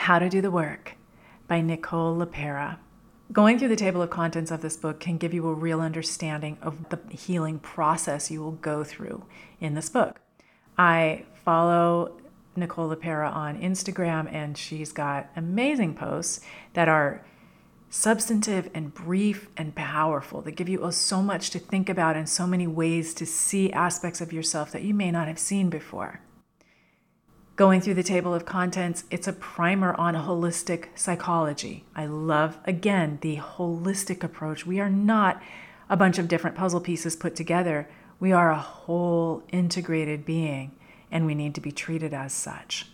How 0.00 0.18
to 0.18 0.30
Do 0.30 0.40
the 0.40 0.50
Work 0.50 0.94
by 1.46 1.60
Nicole 1.60 2.16
LaPera. 2.16 2.78
Going 3.34 3.58
through 3.58 3.68
the 3.68 3.76
table 3.76 4.00
of 4.00 4.08
contents 4.08 4.50
of 4.50 4.62
this 4.62 4.74
book 4.74 4.98
can 4.98 5.18
give 5.18 5.34
you 5.34 5.46
a 5.46 5.52
real 5.52 5.82
understanding 5.82 6.56
of 6.62 6.88
the 6.88 6.98
healing 7.10 7.58
process 7.58 8.30
you 8.30 8.40
will 8.40 8.52
go 8.52 8.82
through 8.82 9.26
in 9.60 9.74
this 9.74 9.90
book. 9.90 10.18
I 10.78 11.26
follow 11.44 12.18
Nicole 12.56 12.88
LaPera 12.88 13.30
on 13.30 13.60
Instagram, 13.60 14.32
and 14.32 14.56
she's 14.56 14.90
got 14.90 15.28
amazing 15.36 15.94
posts 15.96 16.40
that 16.72 16.88
are 16.88 17.22
substantive 17.90 18.70
and 18.72 18.94
brief 18.94 19.50
and 19.58 19.74
powerful 19.74 20.40
that 20.40 20.52
give 20.52 20.70
you 20.70 20.90
so 20.92 21.22
much 21.22 21.50
to 21.50 21.58
think 21.58 21.90
about 21.90 22.16
and 22.16 22.26
so 22.26 22.46
many 22.46 22.66
ways 22.66 23.12
to 23.12 23.26
see 23.26 23.70
aspects 23.72 24.22
of 24.22 24.32
yourself 24.32 24.72
that 24.72 24.82
you 24.82 24.94
may 24.94 25.10
not 25.10 25.28
have 25.28 25.38
seen 25.38 25.68
before. 25.68 26.22
Going 27.60 27.82
through 27.82 27.92
the 27.92 28.02
table 28.02 28.32
of 28.32 28.46
contents, 28.46 29.04
it's 29.10 29.28
a 29.28 29.34
primer 29.34 29.92
on 29.96 30.14
holistic 30.14 30.86
psychology. 30.94 31.84
I 31.94 32.06
love, 32.06 32.56
again, 32.64 33.18
the 33.20 33.36
holistic 33.36 34.24
approach. 34.24 34.64
We 34.64 34.80
are 34.80 34.88
not 34.88 35.42
a 35.90 35.94
bunch 35.94 36.18
of 36.18 36.26
different 36.26 36.56
puzzle 36.56 36.80
pieces 36.80 37.16
put 37.16 37.36
together, 37.36 37.86
we 38.18 38.32
are 38.32 38.50
a 38.50 38.56
whole 38.56 39.42
integrated 39.52 40.24
being, 40.24 40.70
and 41.10 41.26
we 41.26 41.34
need 41.34 41.54
to 41.54 41.60
be 41.60 41.70
treated 41.70 42.14
as 42.14 42.32
such. 42.32 42.86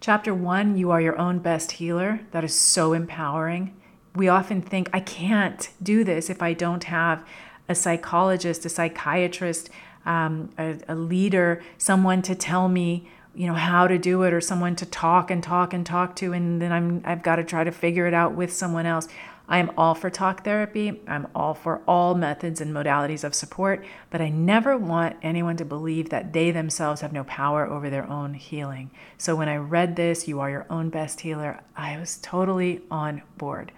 Chapter 0.00 0.34
one, 0.34 0.76
you 0.76 0.90
are 0.90 1.00
your 1.00 1.16
own 1.16 1.38
best 1.38 1.70
healer. 1.70 2.22
That 2.32 2.42
is 2.42 2.56
so 2.56 2.94
empowering. 2.94 3.76
We 4.12 4.26
often 4.26 4.60
think, 4.60 4.90
I 4.92 4.98
can't 4.98 5.70
do 5.80 6.02
this 6.02 6.28
if 6.28 6.42
I 6.42 6.52
don't 6.52 6.82
have 6.82 7.24
a 7.68 7.76
psychologist, 7.76 8.66
a 8.66 8.70
psychiatrist, 8.70 9.70
um, 10.04 10.50
a, 10.58 10.80
a 10.88 10.96
leader, 10.96 11.62
someone 11.76 12.22
to 12.22 12.34
tell 12.34 12.68
me 12.68 13.08
you 13.38 13.46
know 13.46 13.54
how 13.54 13.86
to 13.86 13.98
do 13.98 14.24
it 14.24 14.32
or 14.32 14.40
someone 14.40 14.74
to 14.74 14.84
talk 14.84 15.30
and 15.30 15.44
talk 15.44 15.72
and 15.72 15.86
talk 15.86 16.16
to 16.16 16.32
and 16.32 16.60
then 16.60 16.72
I'm 16.72 17.02
I've 17.04 17.22
got 17.22 17.36
to 17.36 17.44
try 17.44 17.62
to 17.62 17.70
figure 17.70 18.08
it 18.08 18.12
out 18.12 18.34
with 18.34 18.52
someone 18.52 18.84
else. 18.84 19.06
I 19.48 19.58
am 19.58 19.70
all 19.78 19.94
for 19.94 20.10
talk 20.10 20.44
therapy. 20.44 21.00
I'm 21.06 21.28
all 21.36 21.54
for 21.54 21.80
all 21.86 22.16
methods 22.16 22.60
and 22.60 22.74
modalities 22.74 23.22
of 23.22 23.36
support, 23.36 23.84
but 24.10 24.20
I 24.20 24.28
never 24.28 24.76
want 24.76 25.16
anyone 25.22 25.56
to 25.56 25.64
believe 25.64 26.10
that 26.10 26.32
they 26.32 26.50
themselves 26.50 27.00
have 27.00 27.12
no 27.12 27.22
power 27.24 27.64
over 27.64 27.88
their 27.88 28.10
own 28.10 28.34
healing. 28.34 28.90
So 29.16 29.36
when 29.36 29.48
I 29.48 29.56
read 29.56 29.94
this, 29.94 30.26
you 30.26 30.40
are 30.40 30.50
your 30.50 30.66
own 30.68 30.90
best 30.90 31.20
healer, 31.20 31.60
I 31.76 31.96
was 31.96 32.18
totally 32.20 32.82
on 32.90 33.22
board. 33.38 33.70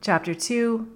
Chapter 0.00 0.34
2 0.34 0.90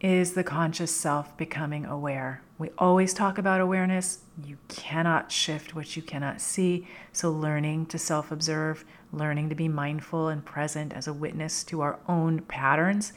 is 0.00 0.32
the 0.34 0.44
conscious 0.44 0.94
self 0.94 1.34
becoming 1.36 1.86
aware. 1.86 2.42
We 2.60 2.68
always 2.76 3.14
talk 3.14 3.38
about 3.38 3.62
awareness. 3.62 4.18
You 4.44 4.58
cannot 4.68 5.32
shift 5.32 5.74
what 5.74 5.96
you 5.96 6.02
cannot 6.02 6.42
see. 6.42 6.86
So, 7.10 7.30
learning 7.30 7.86
to 7.86 7.98
self 7.98 8.30
observe, 8.30 8.84
learning 9.14 9.48
to 9.48 9.54
be 9.54 9.66
mindful 9.66 10.28
and 10.28 10.44
present 10.44 10.92
as 10.92 11.08
a 11.08 11.14
witness 11.14 11.64
to 11.64 11.80
our 11.80 11.98
own 12.06 12.40
patterns 12.42 13.14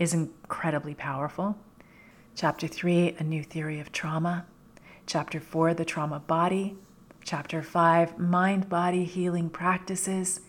is 0.00 0.12
incredibly 0.12 0.94
powerful. 0.94 1.56
Chapter 2.34 2.66
3 2.66 3.14
A 3.20 3.22
New 3.22 3.44
Theory 3.44 3.78
of 3.78 3.92
Trauma. 3.92 4.46
Chapter 5.06 5.38
4 5.38 5.72
The 5.72 5.84
Trauma 5.84 6.18
Body. 6.18 6.76
Chapter 7.22 7.62
5 7.62 8.18
Mind 8.18 8.68
Body 8.68 9.04
Healing 9.04 9.50
Practices. 9.50 10.40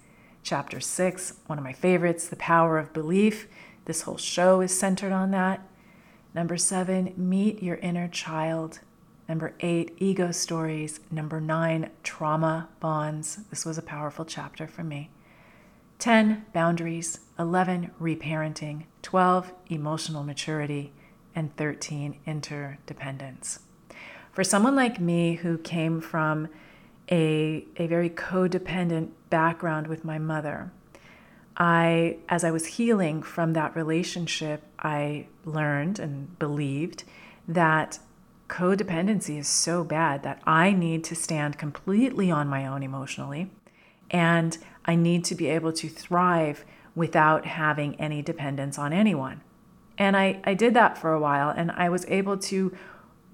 Chapter 0.41 0.79
6, 0.79 1.33
one 1.45 1.59
of 1.59 1.63
my 1.63 1.73
favorites, 1.73 2.27
The 2.27 2.37
Power 2.37 2.79
of 2.79 2.91
Belief. 2.91 3.47
This 3.85 4.01
whole 4.01 4.17
show 4.17 4.61
is 4.61 4.75
centered 4.75 5.11
on 5.11 5.29
that. 5.29 5.61
Number 6.33 6.57
seven, 6.57 7.13
meet 7.17 7.61
your 7.61 7.75
inner 7.77 8.07
child. 8.07 8.79
Number 9.27 9.53
eight, 9.59 9.95
ego 9.97 10.31
stories. 10.31 11.01
Number 11.09 11.41
nine, 11.41 11.89
trauma 12.03 12.69
bonds. 12.79 13.39
This 13.49 13.65
was 13.65 13.77
a 13.77 13.81
powerful 13.81 14.25
chapter 14.25 14.67
for 14.67 14.83
me. 14.83 15.09
10, 15.99 16.45
boundaries. 16.53 17.19
11, 17.37 17.91
reparenting. 18.01 18.85
12, 19.01 19.51
emotional 19.67 20.23
maturity. 20.23 20.93
And 21.35 21.55
13, 21.57 22.19
interdependence. 22.25 23.59
For 24.31 24.43
someone 24.43 24.75
like 24.75 24.99
me 24.99 25.35
who 25.35 25.57
came 25.57 25.99
from 25.99 26.47
a, 27.09 27.65
a 27.75 27.87
very 27.87 28.09
codependent 28.09 29.09
background 29.29 29.87
with 29.87 30.05
my 30.05 30.17
mother, 30.17 30.71
I, 31.57 32.17
as 32.29 32.43
I 32.43 32.51
was 32.51 32.65
healing 32.65 33.21
from 33.21 33.53
that 33.53 33.75
relationship, 33.75 34.63
I 34.79 35.27
learned 35.45 35.99
and 35.99 36.37
believed 36.39 37.03
that 37.47 37.99
codependency 38.47 39.37
is 39.39 39.47
so 39.47 39.83
bad 39.83 40.23
that 40.23 40.41
I 40.45 40.71
need 40.71 41.03
to 41.05 41.15
stand 41.15 41.57
completely 41.57 42.29
on 42.29 42.47
my 42.47 42.65
own 42.65 42.83
emotionally 42.83 43.49
and 44.09 44.57
I 44.85 44.95
need 44.95 45.23
to 45.25 45.35
be 45.35 45.47
able 45.47 45.71
to 45.73 45.87
thrive 45.87 46.65
without 46.93 47.45
having 47.45 47.99
any 47.99 48.21
dependence 48.21 48.77
on 48.77 48.91
anyone. 48.91 49.41
And 49.97 50.17
I, 50.17 50.41
I 50.43 50.53
did 50.53 50.73
that 50.73 50.97
for 50.97 51.13
a 51.13 51.19
while 51.19 51.49
and 51.49 51.71
I 51.71 51.87
was 51.87 52.05
able 52.07 52.37
to 52.37 52.75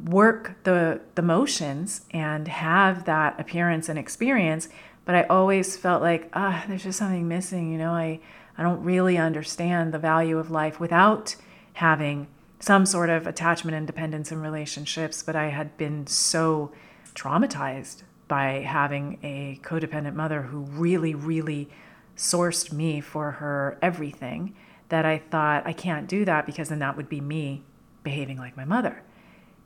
work 0.03 0.63
the, 0.63 1.01
the 1.15 1.23
motions 1.23 2.01
and 2.12 2.47
have 2.47 3.06
that 3.06 3.39
appearance 3.39 3.89
and 3.89 3.97
experience 3.97 4.69
but 5.08 5.15
I 5.15 5.24
always 5.24 5.78
felt 5.78 6.02
like, 6.02 6.30
ah, 6.34 6.65
there's 6.67 6.84
just 6.84 7.00
something 7.00 7.30
missing. 7.30 7.72
You 7.72 7.78
know, 7.78 7.93
I, 7.93 8.20
I 8.58 8.62
don't 8.62 8.84
really 8.84 9.17
understand 9.17 9.93
the 9.93 10.00
value 10.00 10.38
of 10.38 10.52
life 10.52 10.82
without 10.82 11.38
having 11.76 12.28
some 12.60 12.86
sort 12.86 13.10
of 13.10 13.26
attachment 13.26 13.78
and 13.78 13.88
dependence 13.88 14.34
in 14.34 14.41
relationships. 14.41 15.24
But 15.24 15.38
I 15.38 15.48
had 15.48 15.78
been 15.78 16.08
so 16.08 16.74
traumatized 17.15 18.04
by 18.28 18.63
having 18.67 19.17
a 19.24 19.62
codependent 19.63 20.13
mother 20.13 20.41
who 20.41 20.60
really, 20.60 21.15
really 21.15 21.70
sourced 22.17 22.74
me 22.74 23.00
for 23.00 23.32
her 23.32 23.78
everything 23.82 24.56
that 24.89 25.06
I 25.06 25.20
thought 25.20 25.65
I 25.65 25.72
can't 25.72 26.10
do 26.10 26.26
that 26.26 26.46
because 26.46 26.67
then 26.67 26.80
that 26.80 26.98
would 26.98 27.08
be 27.08 27.22
me 27.22 27.63
behaving 28.04 28.39
like 28.39 28.58
my 28.58 28.65
mother. 28.65 29.04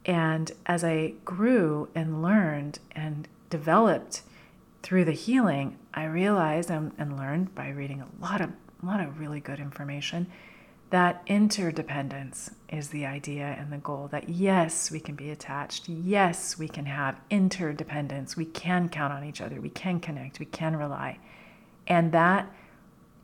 And 0.05 0.51
as 0.67 0.83
I 0.83 1.13
grew 1.25 1.89
and 1.95 2.21
learned 2.21 2.77
and 2.91 3.27
developed 3.49 4.21
through 4.83 5.05
the 5.05 5.11
healing, 5.11 5.77
I 5.93 6.05
realized 6.05 6.69
and, 6.69 6.91
and 6.97 7.17
learned 7.17 7.53
by 7.55 7.69
reading 7.69 8.01
a 8.01 8.21
lot 8.21 8.41
of 8.41 8.49
a 8.81 8.85
lot 8.85 8.99
of 8.99 9.19
really 9.19 9.39
good 9.39 9.59
information 9.59 10.25
that 10.89 11.23
interdependence 11.27 12.51
is 12.67 12.89
the 12.89 13.05
idea 13.05 13.55
and 13.57 13.71
the 13.71 13.77
goal 13.77 14.09
that 14.11 14.27
yes, 14.27 14.91
we 14.91 14.99
can 14.99 15.15
be 15.15 15.29
attached. 15.29 15.87
Yes, 15.87 16.57
we 16.57 16.67
can 16.67 16.85
have 16.85 17.19
interdependence. 17.29 18.35
We 18.35 18.45
can 18.45 18.89
count 18.89 19.13
on 19.13 19.23
each 19.23 19.39
other. 19.39 19.61
We 19.61 19.69
can 19.69 19.99
connect. 19.99 20.39
We 20.39 20.47
can 20.47 20.75
rely. 20.75 21.19
And 21.87 22.11
that 22.11 22.51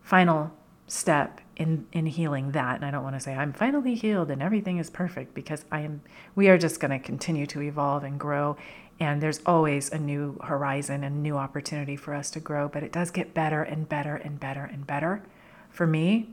final 0.01 0.53
step 0.87 1.41
in 1.57 1.85
in 1.91 2.05
healing 2.05 2.51
that 2.53 2.77
and 2.77 2.85
i 2.85 2.89
don't 2.89 3.03
want 3.03 3.13
to 3.13 3.19
say 3.19 3.35
i'm 3.35 3.51
finally 3.51 3.93
healed 3.93 4.31
and 4.31 4.41
everything 4.41 4.77
is 4.77 4.89
perfect 4.89 5.33
because 5.33 5.65
i 5.69 5.81
am 5.81 6.01
we 6.33 6.47
are 6.47 6.57
just 6.57 6.79
going 6.79 6.91
to 6.91 6.99
continue 6.99 7.45
to 7.45 7.61
evolve 7.61 8.05
and 8.05 8.17
grow 8.17 8.55
and 8.99 9.21
there's 9.21 9.39
always 9.45 9.91
a 9.91 9.99
new 9.99 10.39
horizon 10.43 11.03
and 11.03 11.21
new 11.21 11.37
opportunity 11.37 11.95
for 11.95 12.13
us 12.13 12.29
to 12.31 12.39
grow 12.39 12.67
but 12.67 12.83
it 12.83 12.91
does 12.91 13.11
get 13.11 13.33
better 13.33 13.63
and 13.63 13.87
better 13.89 14.15
and 14.15 14.39
better 14.39 14.63
and 14.63 14.87
better 14.87 15.21
for 15.69 15.87
me 15.87 16.29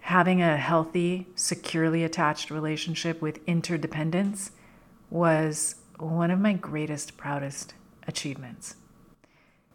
having 0.00 0.40
a 0.40 0.56
healthy 0.56 1.26
securely 1.34 2.04
attached 2.04 2.50
relationship 2.50 3.20
with 3.20 3.40
interdependence 3.46 4.52
was 5.10 5.76
one 5.98 6.30
of 6.30 6.38
my 6.38 6.52
greatest 6.52 7.16
proudest 7.16 7.74
achievements 8.06 8.76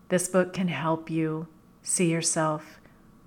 this 0.10 0.28
book 0.28 0.54
can 0.54 0.68
help 0.68 1.10
you 1.10 1.48
see 1.82 2.12
yourself 2.12 2.80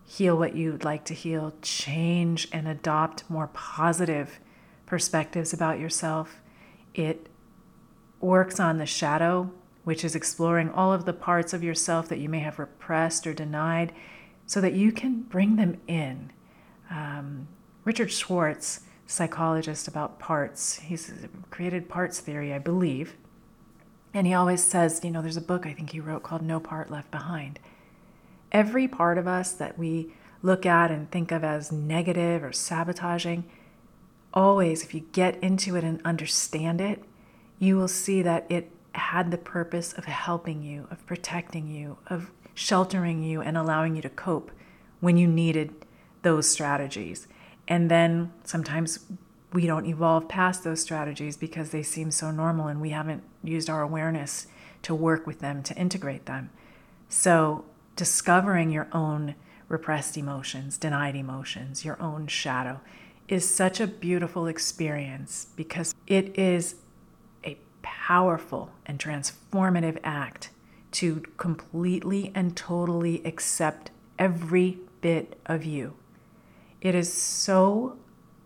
heal 0.07 0.39
what 0.39 0.55
you'd 0.55 0.85
like 0.85 1.05
to 1.05 1.15
heal, 1.15 1.53
change 1.61 2.49
and 2.53 2.69
adopt 2.69 3.29
more 3.29 3.49
positive 3.49 4.39
perspectives 4.87 5.53
about 5.53 5.81
yourself. 5.81 6.41
It 6.95 7.29
works 8.27 8.61
on 8.61 8.79
the 8.79 8.87
shadow, 8.87 9.51
which 9.85 10.05
is 10.05 10.15
exploring 10.15 10.71
all 10.71 10.93
of 10.93 11.05
the 11.05 11.13
parts 11.13 11.53
of 11.53 11.63
yourself 11.63 12.09
that 12.09 12.19
you 12.19 12.29
may 12.29 12.41
have 12.41 12.59
repressed 12.59 13.27
or 13.27 13.33
denied, 13.33 13.93
so 14.47 14.61
that 14.61 14.75
you 14.75 14.93
can 14.93 15.23
bring 15.23 15.57
them 15.57 15.81
in. 15.87 16.31
Um, 16.91 17.49
Richard 17.85 18.13
Schwartz, 18.13 18.81
psychologist 19.07 19.87
about 19.89 20.19
parts, 20.19 20.81
he's 20.81 21.13
created 21.51 21.89
parts 21.89 22.21
theory, 22.21 22.53
I 22.53 22.59
believe. 22.59 23.17
And 24.13 24.27
he 24.27 24.35
always 24.35 24.63
says, 24.65 25.01
you 25.05 25.11
know, 25.11 25.23
there's 25.23 25.37
a 25.37 25.43
book 25.43 25.67
I 25.67 25.73
think 25.73 25.91
he 25.91 26.01
wrote 26.01 26.23
called 26.23 26.43
No 26.43 26.59
Part 26.59 26.91
Left 26.91 27.11
Behind 27.11 27.61
every 28.53 28.89
part 28.89 29.19
of 29.19 29.27
us 29.27 29.53
that 29.53 29.79
we 29.79 30.13
look 30.43 30.65
at 30.65 30.91
and 30.91 31.11
think 31.11 31.33
of 31.33 31.45
as 31.45 31.73
negative 31.73 32.43
or 32.43 32.53
sabotaging, 32.53 33.45
always, 34.33 34.83
if 34.83 34.95
you 34.95 35.01
get 35.13 35.37
into 35.43 35.77
it 35.77 35.85
and 35.85 36.01
understand 36.05 36.81
it, 36.81 37.03
you 37.59 37.77
will 37.77 37.89
see 37.89 38.23
that 38.23 38.47
it 38.49 38.71
had 38.93 39.31
the 39.31 39.39
purpose 39.39 39.93
of 39.93 40.05
helping 40.05 40.63
you, 40.63 40.87
of 40.91 41.05
protecting 41.07 41.69
you, 41.69 41.99
of 42.09 42.31
sheltering 42.55 43.23
you, 43.23 43.41
and 43.41 43.57
allowing 43.57 43.97
you 43.97 44.03
to 44.03 44.09
cope 44.09 44.51
when 45.01 45.17
you 45.17 45.27
needed 45.27 45.75
those 46.23 46.49
strategies. 46.49 47.29
And 47.69 47.91
then 47.91 48.33
sometimes 48.45 49.01
we 49.53 49.67
don't 49.67 49.87
evolve 49.87 50.29
past 50.29 50.65
those 50.65 50.81
strategies 50.81 51.37
because 51.37 51.71
they 51.71 51.83
seem 51.83 52.11
so 52.11 52.31
normal 52.31 52.67
and 52.67 52.81
we 52.81 52.91
haven't 52.91 53.23
used 53.43 53.71
our 53.71 53.83
awareness 53.83 54.47
to 54.83 54.95
work 54.95 55.27
with 55.27 55.41
them, 55.41 55.63
to 55.63 55.75
integrate 55.77 56.27
them. 56.27 56.51
So 57.09 57.65
discovering 57.95 58.71
your 58.71 58.89
own 58.93 59.35
repressed 59.69 60.17
emotions, 60.17 60.79
denied 60.79 61.17
emotions, 61.17 61.85
your 61.85 62.01
own 62.01 62.27
shadow 62.27 62.81
is 63.29 63.49
such 63.49 63.81
a 63.81 63.87
beautiful 63.87 64.47
experience 64.47 65.49
because 65.57 65.95
it 66.07 66.39
is 66.39 66.77
powerful 67.87 68.73
and 68.85 68.99
transformative 68.99 69.99
act 70.03 70.51
to 70.91 71.23
completely 71.37 72.33
and 72.35 72.57
totally 72.57 73.25
accept 73.25 73.91
every 74.19 74.79
bit 75.01 75.39
of 75.47 75.65
you. 75.65 75.95
It 76.81 76.95
is 76.95 77.13
so 77.13 77.97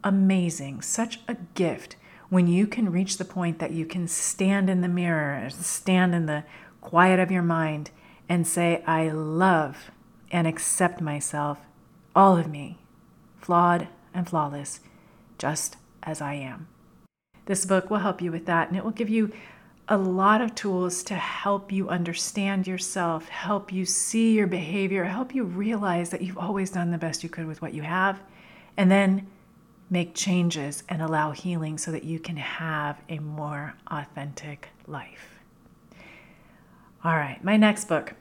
amazing, 0.04 0.82
such 0.82 1.20
a 1.26 1.36
gift 1.54 1.96
when 2.28 2.46
you 2.46 2.66
can 2.66 2.92
reach 2.92 3.16
the 3.16 3.24
point 3.24 3.58
that 3.58 3.72
you 3.72 3.86
can 3.86 4.06
stand 4.06 4.68
in 4.68 4.82
the 4.82 4.88
mirror, 4.88 5.48
stand 5.50 6.14
in 6.14 6.26
the 6.26 6.44
quiet 6.80 7.18
of 7.18 7.30
your 7.30 7.42
mind, 7.42 7.90
and 8.28 8.46
say, 8.46 8.82
I 8.86 9.08
love 9.08 9.90
and 10.30 10.46
accept 10.46 11.00
myself, 11.00 11.58
all 12.14 12.36
of 12.36 12.48
me, 12.48 12.78
flawed 13.40 13.88
and 14.14 14.28
flawless, 14.28 14.80
just 15.38 15.76
as 16.02 16.20
I 16.20 16.34
am. 16.34 16.68
This 17.50 17.66
book 17.66 17.90
will 17.90 17.98
help 17.98 18.22
you 18.22 18.30
with 18.30 18.46
that, 18.46 18.68
and 18.68 18.76
it 18.76 18.84
will 18.84 18.92
give 18.92 19.08
you 19.08 19.32
a 19.88 19.96
lot 19.96 20.40
of 20.40 20.54
tools 20.54 21.02
to 21.02 21.14
help 21.16 21.72
you 21.72 21.88
understand 21.88 22.68
yourself, 22.68 23.28
help 23.28 23.72
you 23.72 23.84
see 23.84 24.36
your 24.36 24.46
behavior, 24.46 25.02
help 25.02 25.34
you 25.34 25.42
realize 25.42 26.10
that 26.10 26.22
you've 26.22 26.38
always 26.38 26.70
done 26.70 26.92
the 26.92 26.96
best 26.96 27.24
you 27.24 27.28
could 27.28 27.48
with 27.48 27.60
what 27.60 27.74
you 27.74 27.82
have, 27.82 28.22
and 28.76 28.88
then 28.88 29.26
make 29.90 30.14
changes 30.14 30.84
and 30.88 31.02
allow 31.02 31.32
healing 31.32 31.76
so 31.76 31.90
that 31.90 32.04
you 32.04 32.20
can 32.20 32.36
have 32.36 33.00
a 33.08 33.18
more 33.18 33.74
authentic 33.88 34.68
life. 34.86 35.40
All 37.02 37.16
right, 37.16 37.42
my 37.42 37.56
next 37.56 37.88
book. 37.88 38.14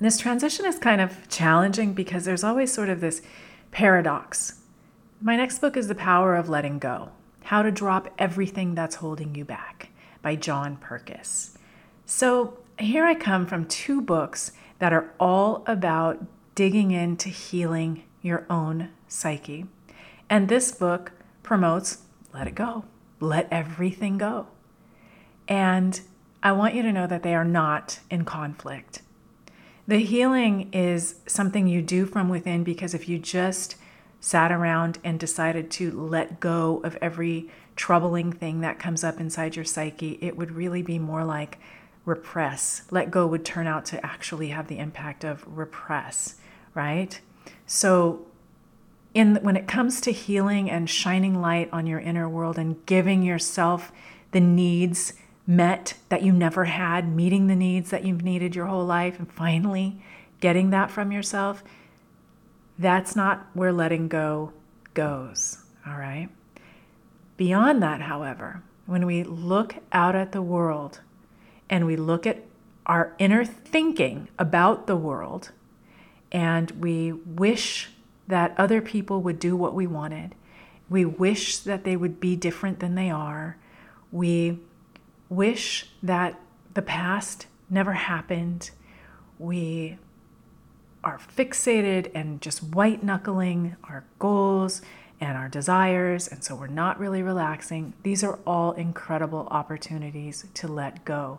This 0.00 0.16
transition 0.16 0.64
is 0.64 0.78
kind 0.78 1.02
of 1.02 1.28
challenging 1.28 1.92
because 1.92 2.24
there's 2.24 2.42
always 2.42 2.72
sort 2.72 2.88
of 2.88 3.02
this 3.02 3.20
paradox. 3.70 4.62
My 5.20 5.36
next 5.36 5.58
book 5.58 5.76
is 5.76 5.88
The 5.88 5.94
Power 5.94 6.36
of 6.36 6.48
Letting 6.48 6.78
Go 6.78 7.10
How 7.44 7.62
to 7.62 7.70
Drop 7.70 8.08
Everything 8.18 8.74
That's 8.74 8.96
Holding 8.96 9.34
You 9.34 9.44
Back 9.44 9.90
by 10.22 10.34
John 10.34 10.78
Purkiss. 10.78 11.58
So 12.06 12.56
here 12.78 13.04
I 13.04 13.14
come 13.14 13.46
from 13.46 13.66
two 13.66 14.00
books 14.00 14.52
that 14.78 14.94
are 14.94 15.12
all 15.20 15.62
about 15.66 16.24
digging 16.54 16.90
into 16.90 17.28
healing 17.28 18.04
your 18.22 18.46
own 18.48 18.88
psyche. 19.08 19.66
And 20.30 20.48
this 20.48 20.72
book 20.72 21.12
promotes 21.42 21.98
let 22.32 22.48
it 22.48 22.54
go, 22.54 22.84
let 23.20 23.46
everything 23.50 24.16
go. 24.16 24.46
And 25.46 26.00
I 26.42 26.52
want 26.52 26.74
you 26.74 26.82
to 26.82 26.92
know 26.92 27.06
that 27.06 27.22
they 27.22 27.34
are 27.34 27.44
not 27.44 28.00
in 28.10 28.24
conflict. 28.24 29.02
The 29.86 29.98
healing 29.98 30.70
is 30.72 31.16
something 31.26 31.68
you 31.68 31.82
do 31.82 32.06
from 32.06 32.30
within 32.30 32.64
because 32.64 32.94
if 32.94 33.06
you 33.06 33.18
just 33.18 33.76
sat 34.24 34.50
around 34.50 34.98
and 35.04 35.20
decided 35.20 35.70
to 35.70 35.90
let 35.90 36.40
go 36.40 36.80
of 36.82 36.96
every 37.02 37.46
troubling 37.76 38.32
thing 38.32 38.62
that 38.62 38.78
comes 38.78 39.04
up 39.04 39.20
inside 39.20 39.54
your 39.54 39.66
psyche, 39.66 40.18
it 40.22 40.34
would 40.34 40.50
really 40.50 40.80
be 40.80 40.98
more 40.98 41.22
like 41.22 41.58
repress. 42.06 42.84
Let 42.90 43.10
go 43.10 43.26
would 43.26 43.44
turn 43.44 43.66
out 43.66 43.84
to 43.86 44.04
actually 44.04 44.48
have 44.48 44.66
the 44.66 44.78
impact 44.78 45.24
of 45.24 45.44
repress, 45.46 46.36
right? 46.72 47.20
So 47.66 48.24
in 49.12 49.36
when 49.42 49.58
it 49.58 49.68
comes 49.68 50.00
to 50.00 50.10
healing 50.10 50.70
and 50.70 50.88
shining 50.88 51.42
light 51.42 51.68
on 51.70 51.86
your 51.86 52.00
inner 52.00 52.26
world 52.26 52.56
and 52.56 52.84
giving 52.86 53.22
yourself 53.22 53.92
the 54.30 54.40
needs 54.40 55.12
met 55.46 55.98
that 56.08 56.22
you 56.22 56.32
never 56.32 56.64
had, 56.64 57.14
meeting 57.14 57.48
the 57.48 57.54
needs 57.54 57.90
that 57.90 58.06
you've 58.06 58.24
needed 58.24 58.56
your 58.56 58.66
whole 58.68 58.86
life, 58.86 59.18
and 59.18 59.30
finally 59.30 60.02
getting 60.40 60.70
that 60.70 60.90
from 60.90 61.12
yourself, 61.12 61.62
that's 62.78 63.14
not 63.14 63.46
where 63.54 63.72
letting 63.72 64.08
go 64.08 64.52
goes. 64.94 65.58
All 65.86 65.96
right. 65.96 66.28
Beyond 67.36 67.82
that, 67.82 68.02
however, 68.02 68.62
when 68.86 69.06
we 69.06 69.22
look 69.22 69.76
out 69.92 70.14
at 70.14 70.32
the 70.32 70.42
world 70.42 71.00
and 71.68 71.86
we 71.86 71.96
look 71.96 72.26
at 72.26 72.42
our 72.86 73.14
inner 73.18 73.44
thinking 73.44 74.28
about 74.38 74.86
the 74.86 74.96
world 74.96 75.50
and 76.30 76.70
we 76.72 77.12
wish 77.12 77.90
that 78.28 78.54
other 78.58 78.80
people 78.80 79.20
would 79.22 79.38
do 79.38 79.56
what 79.56 79.74
we 79.74 79.86
wanted, 79.86 80.34
we 80.88 81.04
wish 81.04 81.58
that 81.58 81.84
they 81.84 81.96
would 81.96 82.20
be 82.20 82.36
different 82.36 82.80
than 82.80 82.94
they 82.94 83.10
are, 83.10 83.56
we 84.12 84.58
wish 85.28 85.90
that 86.02 86.38
the 86.74 86.82
past 86.82 87.46
never 87.70 87.94
happened. 87.94 88.70
We 89.38 89.98
are 91.04 91.18
fixated 91.18 92.10
and 92.14 92.40
just 92.40 92.62
white 92.62 93.02
knuckling 93.02 93.76
our 93.84 94.04
goals 94.18 94.82
and 95.20 95.38
our 95.38 95.48
desires, 95.48 96.26
and 96.26 96.42
so 96.42 96.54
we're 96.54 96.66
not 96.66 96.98
really 96.98 97.22
relaxing. 97.22 97.94
These 98.02 98.24
are 98.24 98.38
all 98.46 98.72
incredible 98.72 99.46
opportunities 99.50 100.44
to 100.54 100.68
let 100.68 101.04
go. 101.04 101.38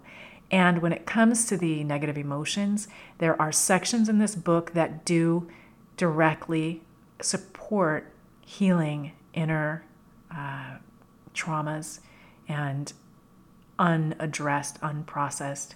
And 0.51 0.81
when 0.81 0.93
it 0.93 1.05
comes 1.05 1.45
to 1.47 1.57
the 1.57 1.83
negative 1.83 2.17
emotions, 2.17 2.87
there 3.17 3.39
are 3.41 3.51
sections 3.51 4.07
in 4.07 4.19
this 4.19 4.35
book 4.35 4.73
that 4.73 5.03
do 5.03 5.49
directly 5.97 6.81
support 7.21 8.11
healing 8.45 9.13
inner 9.33 9.83
uh, 10.31 10.77
traumas 11.33 11.99
and 12.47 12.93
unaddressed, 13.79 14.79
unprocessed 14.81 15.73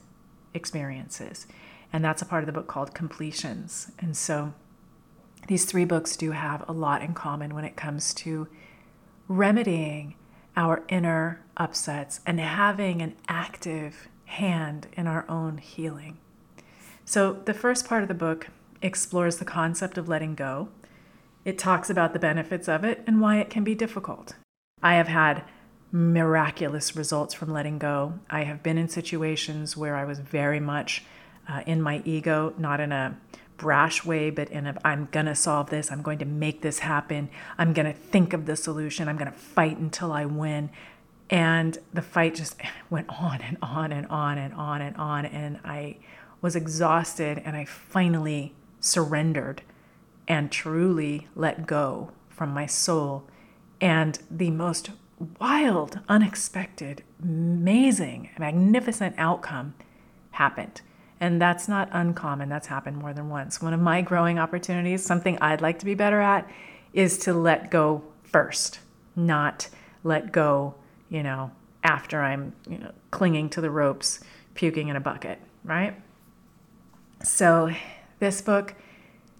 experiences. 0.53 1.47
And 1.91 2.03
that's 2.03 2.21
a 2.21 2.25
part 2.25 2.43
of 2.43 2.47
the 2.47 2.53
book 2.53 2.67
called 2.67 2.93
Completions. 2.93 3.91
And 3.99 4.15
so 4.15 4.53
these 5.47 5.65
three 5.65 5.85
books 5.85 6.15
do 6.15 6.31
have 6.31 6.63
a 6.67 6.73
lot 6.73 7.01
in 7.01 7.13
common 7.13 7.55
when 7.55 7.65
it 7.65 7.75
comes 7.75 8.13
to 8.15 8.47
remedying 9.27 10.15
our 10.55 10.83
inner 10.89 11.41
upsets 11.57 12.19
and 12.25 12.39
having 12.39 13.01
an 13.01 13.15
active 13.27 14.07
hand 14.25 14.87
in 14.93 15.07
our 15.07 15.25
own 15.29 15.57
healing. 15.57 16.17
So, 17.05 17.33
the 17.45 17.53
first 17.53 17.87
part 17.87 18.03
of 18.03 18.07
the 18.07 18.13
book 18.13 18.49
explores 18.81 19.37
the 19.37 19.45
concept 19.45 19.97
of 19.97 20.07
letting 20.07 20.35
go. 20.35 20.69
It 21.43 21.57
talks 21.57 21.89
about 21.89 22.13
the 22.13 22.19
benefits 22.19 22.67
of 22.67 22.83
it 22.83 23.03
and 23.07 23.19
why 23.19 23.39
it 23.39 23.49
can 23.49 23.63
be 23.63 23.73
difficult. 23.73 24.35
I 24.83 24.95
have 24.95 25.07
had 25.07 25.43
miraculous 25.91 26.95
results 26.95 27.33
from 27.33 27.51
letting 27.51 27.79
go. 27.79 28.19
I 28.29 28.43
have 28.43 28.61
been 28.61 28.77
in 28.77 28.89
situations 28.89 29.75
where 29.75 29.95
I 29.95 30.05
was 30.05 30.19
very 30.19 30.59
much 30.59 31.03
uh, 31.49 31.61
in 31.65 31.81
my 31.81 32.01
ego, 32.05 32.53
not 32.57 32.79
in 32.79 32.91
a 32.91 33.17
brash 33.57 34.05
way, 34.05 34.29
but 34.29 34.49
in 34.49 34.67
a 34.67 34.77
I'm 34.85 35.07
to 35.25 35.35
solve 35.35 35.69
this, 35.69 35.91
I'm 35.91 36.01
going 36.01 36.19
to 36.19 36.25
make 36.25 36.61
this 36.61 36.79
happen, 36.79 37.29
I'm 37.57 37.73
to 37.91 37.93
think 37.93 38.33
of 38.33 38.45
the 38.45 38.55
solution, 38.55 39.07
I'm 39.07 39.17
to 39.31 39.37
fight 39.37 39.77
until 39.77 40.11
I 40.11 40.25
win. 40.25 40.69
And 41.29 41.77
the 41.93 42.01
fight 42.01 42.35
just 42.35 42.55
went 42.89 43.09
on 43.09 43.41
and 43.41 43.57
on 43.61 43.91
and 43.91 44.07
on 44.07 44.37
and 44.37 44.53
on 44.53 44.81
and 44.81 44.95
on. 44.95 45.25
And 45.25 45.59
I 45.63 45.97
was 46.41 46.55
exhausted 46.55 47.41
and 47.43 47.55
I 47.55 47.65
finally 47.65 48.53
surrendered 48.79 49.61
and 50.27 50.51
truly 50.51 51.27
let 51.35 51.67
go 51.67 52.11
from 52.29 52.53
my 52.53 52.65
soul. 52.65 53.25
And 53.81 54.19
the 54.31 54.51
most 54.51 54.91
wild, 55.39 55.99
unexpected, 56.07 57.03
amazing, 57.21 58.29
magnificent 58.39 59.15
outcome 59.17 59.73
happened. 60.31 60.81
And 61.19 61.41
that's 61.41 61.67
not 61.67 61.89
uncommon. 61.91 62.49
That's 62.49 62.67
happened 62.67 62.97
more 62.97 63.13
than 63.13 63.29
once. 63.29 63.61
One 63.61 63.73
of 63.73 63.79
my 63.79 64.01
growing 64.01 64.39
opportunities, 64.39 65.03
something 65.05 65.37
I'd 65.41 65.61
like 65.61 65.79
to 65.79 65.85
be 65.85 65.93
better 65.93 66.21
at, 66.21 66.49
is 66.93 67.17
to 67.19 67.33
let 67.33 67.69
go 67.69 68.03
first, 68.23 68.79
not 69.15 69.67
let 70.03 70.31
go, 70.31 70.75
you 71.09 71.23
know, 71.23 71.51
after 71.83 72.21
I'm, 72.21 72.53
you 72.69 72.77
know, 72.77 72.91
clinging 73.11 73.49
to 73.51 73.61
the 73.61 73.69
ropes, 73.69 74.21
puking 74.53 74.87
in 74.87 74.95
a 74.95 75.01
bucket, 75.01 75.39
right? 75.63 75.95
So, 77.23 77.71
this 78.19 78.41
book 78.41 78.75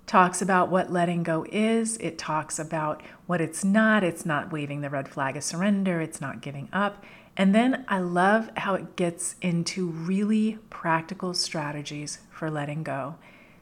talks 0.06 0.42
about 0.42 0.70
what 0.70 0.92
letting 0.92 1.24
go 1.24 1.46
is. 1.52 1.96
It 1.98 2.18
talks 2.18 2.60
about 2.60 3.04
what 3.28 3.40
it's 3.40 3.64
not. 3.64 4.04
It's 4.04 4.26
not 4.26 4.52
waving 4.52 4.82
the 4.82 4.90
red 4.90 5.08
flag 5.08 5.38
of 5.38 5.44
surrender. 5.44 6.02
It's 6.02 6.20
not 6.20 6.42
giving 6.42 6.68
up. 6.74 7.06
And 7.40 7.56
then 7.56 7.86
I 7.88 8.00
love 8.00 8.50
how 8.58 8.74
it 8.74 8.98
gets 8.98 9.38
into 9.42 9.88
really 9.88 10.58
practical 10.70 11.34
strategies 11.34 12.20
for 12.30 12.52
letting 12.52 12.84
go. 12.84 13.16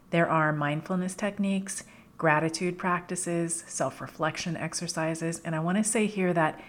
There 0.09 0.27
are 0.27 0.51
mindfulness 0.51 1.13
techniques, 1.13 1.83
gratitude 2.17 2.79
practices, 2.79 3.63
self 3.67 4.01
reflection 4.01 4.57
exercises. 4.57 5.41
And 5.45 5.55
I 5.55 5.59
want 5.59 5.77
to 5.77 5.83
say 5.83 6.07
here 6.07 6.33
that 6.33 6.59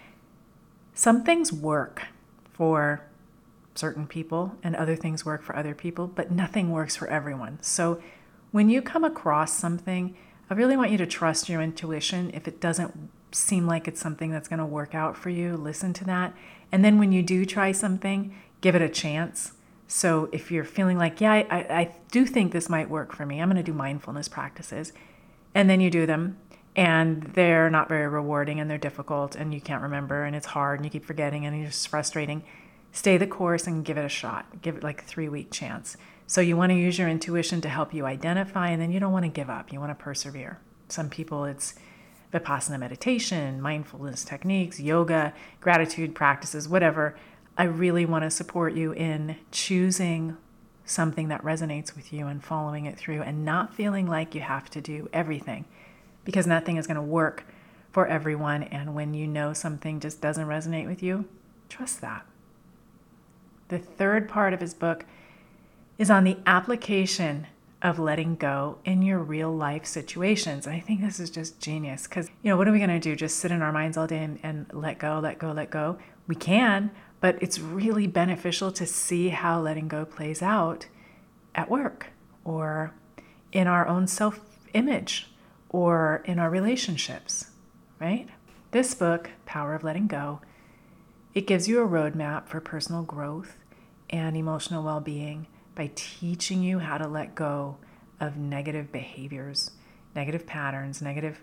some 0.92 1.24
things 1.24 1.50
work 1.50 2.02
for 2.52 3.06
certain 3.74 4.06
people 4.06 4.56
and 4.62 4.76
other 4.76 4.94
things 4.94 5.24
work 5.24 5.42
for 5.42 5.56
other 5.56 5.74
people, 5.74 6.08
but 6.08 6.30
nothing 6.30 6.70
works 6.72 6.94
for 6.94 7.08
everyone. 7.08 7.58
So 7.62 8.02
when 8.50 8.68
you 8.68 8.82
come 8.82 9.04
across 9.04 9.54
something, 9.54 10.14
I 10.50 10.54
really 10.54 10.76
want 10.76 10.90
you 10.90 10.98
to 10.98 11.06
trust 11.06 11.48
your 11.48 11.62
intuition. 11.62 12.30
If 12.34 12.46
it 12.46 12.60
doesn't 12.60 13.08
seem 13.32 13.66
like 13.66 13.88
it's 13.88 14.00
something 14.00 14.30
that's 14.30 14.48
going 14.48 14.58
to 14.58 14.66
work 14.66 14.94
out 14.94 15.16
for 15.16 15.30
you, 15.30 15.56
listen 15.56 15.94
to 15.94 16.04
that. 16.04 16.34
And 16.70 16.84
then 16.84 16.98
when 16.98 17.12
you 17.12 17.22
do 17.22 17.44
try 17.44 17.72
something, 17.72 18.34
give 18.60 18.74
it 18.74 18.82
a 18.82 18.88
chance. 18.88 19.52
So 19.86 20.28
if 20.32 20.50
you're 20.50 20.64
feeling 20.64 20.98
like, 20.98 21.20
yeah, 21.20 21.32
I, 21.32 21.44
I 21.50 21.96
do 22.10 22.26
think 22.26 22.52
this 22.52 22.68
might 22.68 22.90
work 22.90 23.14
for 23.14 23.24
me, 23.24 23.40
I'm 23.40 23.48
going 23.48 23.56
to 23.56 23.62
do 23.62 23.72
mindfulness 23.72 24.28
practices. 24.28 24.92
And 25.54 25.68
then 25.70 25.80
you 25.80 25.90
do 25.90 26.04
them 26.04 26.36
and 26.76 27.22
they're 27.34 27.70
not 27.70 27.88
very 27.88 28.06
rewarding 28.06 28.60
and 28.60 28.70
they're 28.70 28.78
difficult 28.78 29.34
and 29.34 29.54
you 29.54 29.60
can't 29.60 29.82
remember 29.82 30.24
and 30.24 30.36
it's 30.36 30.46
hard 30.46 30.78
and 30.78 30.84
you 30.84 30.90
keep 30.90 31.06
forgetting 31.06 31.46
and 31.46 31.64
it's 31.64 31.86
frustrating. 31.86 32.44
Stay 32.92 33.16
the 33.16 33.26
course 33.26 33.66
and 33.66 33.84
give 33.84 33.96
it 33.96 34.04
a 34.04 34.08
shot. 34.08 34.60
Give 34.60 34.76
it 34.76 34.82
like 34.82 35.02
a 35.02 35.04
three 35.04 35.28
week 35.28 35.50
chance. 35.50 35.96
So 36.26 36.42
you 36.42 36.58
want 36.58 36.70
to 36.70 36.76
use 36.76 36.98
your 36.98 37.08
intuition 37.08 37.62
to 37.62 37.70
help 37.70 37.94
you 37.94 38.04
identify, 38.04 38.68
and 38.68 38.82
then 38.82 38.92
you 38.92 39.00
don't 39.00 39.12
want 39.12 39.24
to 39.24 39.30
give 39.30 39.48
up. 39.48 39.72
You 39.72 39.80
want 39.80 39.98
to 39.98 40.04
persevere. 40.04 40.58
Some 40.88 41.08
people, 41.08 41.46
it's 41.46 41.74
vipassana 42.32 42.78
meditation, 42.78 43.60
mindfulness 43.60 44.24
techniques, 44.24 44.80
yoga, 44.80 45.32
gratitude 45.60 46.14
practices, 46.14 46.68
whatever. 46.68 47.16
I 47.56 47.64
really 47.64 48.04
want 48.06 48.24
to 48.24 48.30
support 48.30 48.74
you 48.74 48.92
in 48.92 49.36
choosing 49.50 50.36
something 50.84 51.28
that 51.28 51.42
resonates 51.42 51.94
with 51.94 52.12
you 52.12 52.26
and 52.26 52.42
following 52.42 52.86
it 52.86 52.96
through 52.96 53.22
and 53.22 53.44
not 53.44 53.74
feeling 53.74 54.06
like 54.06 54.34
you 54.34 54.40
have 54.40 54.70
to 54.70 54.80
do 54.80 55.08
everything 55.12 55.64
because 56.24 56.46
nothing 56.46 56.76
is 56.76 56.86
going 56.86 56.96
to 56.96 57.02
work 57.02 57.44
for 57.90 58.06
everyone. 58.06 58.62
And 58.62 58.94
when 58.94 59.14
you 59.14 59.26
know 59.26 59.52
something 59.52 60.00
just 60.00 60.20
doesn't 60.20 60.46
resonate 60.46 60.86
with 60.86 61.02
you, 61.02 61.26
trust 61.68 62.00
that. 62.00 62.26
The 63.68 63.78
third 63.78 64.28
part 64.28 64.54
of 64.54 64.60
his 64.60 64.72
book 64.74 65.04
is 65.98 66.10
on 66.10 66.24
the 66.24 66.38
application 66.46 67.46
of 67.80 67.98
letting 67.98 68.34
go 68.34 68.78
in 68.84 69.02
your 69.02 69.18
real 69.18 69.54
life 69.54 69.86
situations. 69.86 70.66
And 70.66 70.74
I 70.74 70.80
think 70.80 71.00
this 71.00 71.20
is 71.20 71.30
just 71.30 71.60
genius 71.60 72.08
because, 72.08 72.28
you 72.42 72.50
know, 72.50 72.56
what 72.56 72.66
are 72.66 72.72
we 72.72 72.78
going 72.78 72.90
to 72.90 72.98
do? 72.98 73.14
Just 73.14 73.36
sit 73.36 73.52
in 73.52 73.62
our 73.62 73.72
minds 73.72 73.96
all 73.96 74.06
day 74.06 74.22
and, 74.22 74.38
and, 74.42 74.66
let 74.72 74.98
go, 74.98 75.20
let 75.22 75.38
go, 75.38 75.52
let 75.52 75.70
go? 75.70 75.98
We 76.26 76.34
can, 76.34 76.90
but 77.20 77.40
it's 77.40 77.60
really 77.60 78.06
beneficial 78.06 78.72
to 78.72 78.84
see 78.84 79.28
how 79.28 79.60
letting 79.60 79.86
go 79.86 80.04
plays 80.04 80.42
out 80.42 80.86
at 81.54 81.70
work 81.70 82.08
or 82.44 82.94
in 83.52 83.66
our 83.66 83.86
own 83.86 84.06
self 84.06 84.40
image 84.74 85.30
or 85.68 86.22
in 86.24 86.38
our 86.38 86.50
relationships, 86.50 87.50
right? 88.00 88.28
This 88.72 88.94
book, 88.94 89.30
Power 89.46 89.74
of 89.74 89.84
Letting 89.84 90.08
Go, 90.08 90.40
it 91.32 91.46
gives 91.46 91.68
you 91.68 91.80
a 91.80 91.88
roadmap 91.88 92.48
for 92.48 92.60
personal 92.60 93.02
growth 93.02 93.56
and 94.10 94.36
emotional 94.36 94.82
well 94.82 95.00
being 95.00 95.46
by 95.78 95.92
teaching 95.94 96.60
you 96.60 96.80
how 96.80 96.98
to 96.98 97.06
let 97.06 97.36
go 97.36 97.76
of 98.18 98.36
negative 98.36 98.90
behaviors, 98.90 99.70
negative 100.12 100.44
patterns, 100.44 101.00
negative 101.00 101.40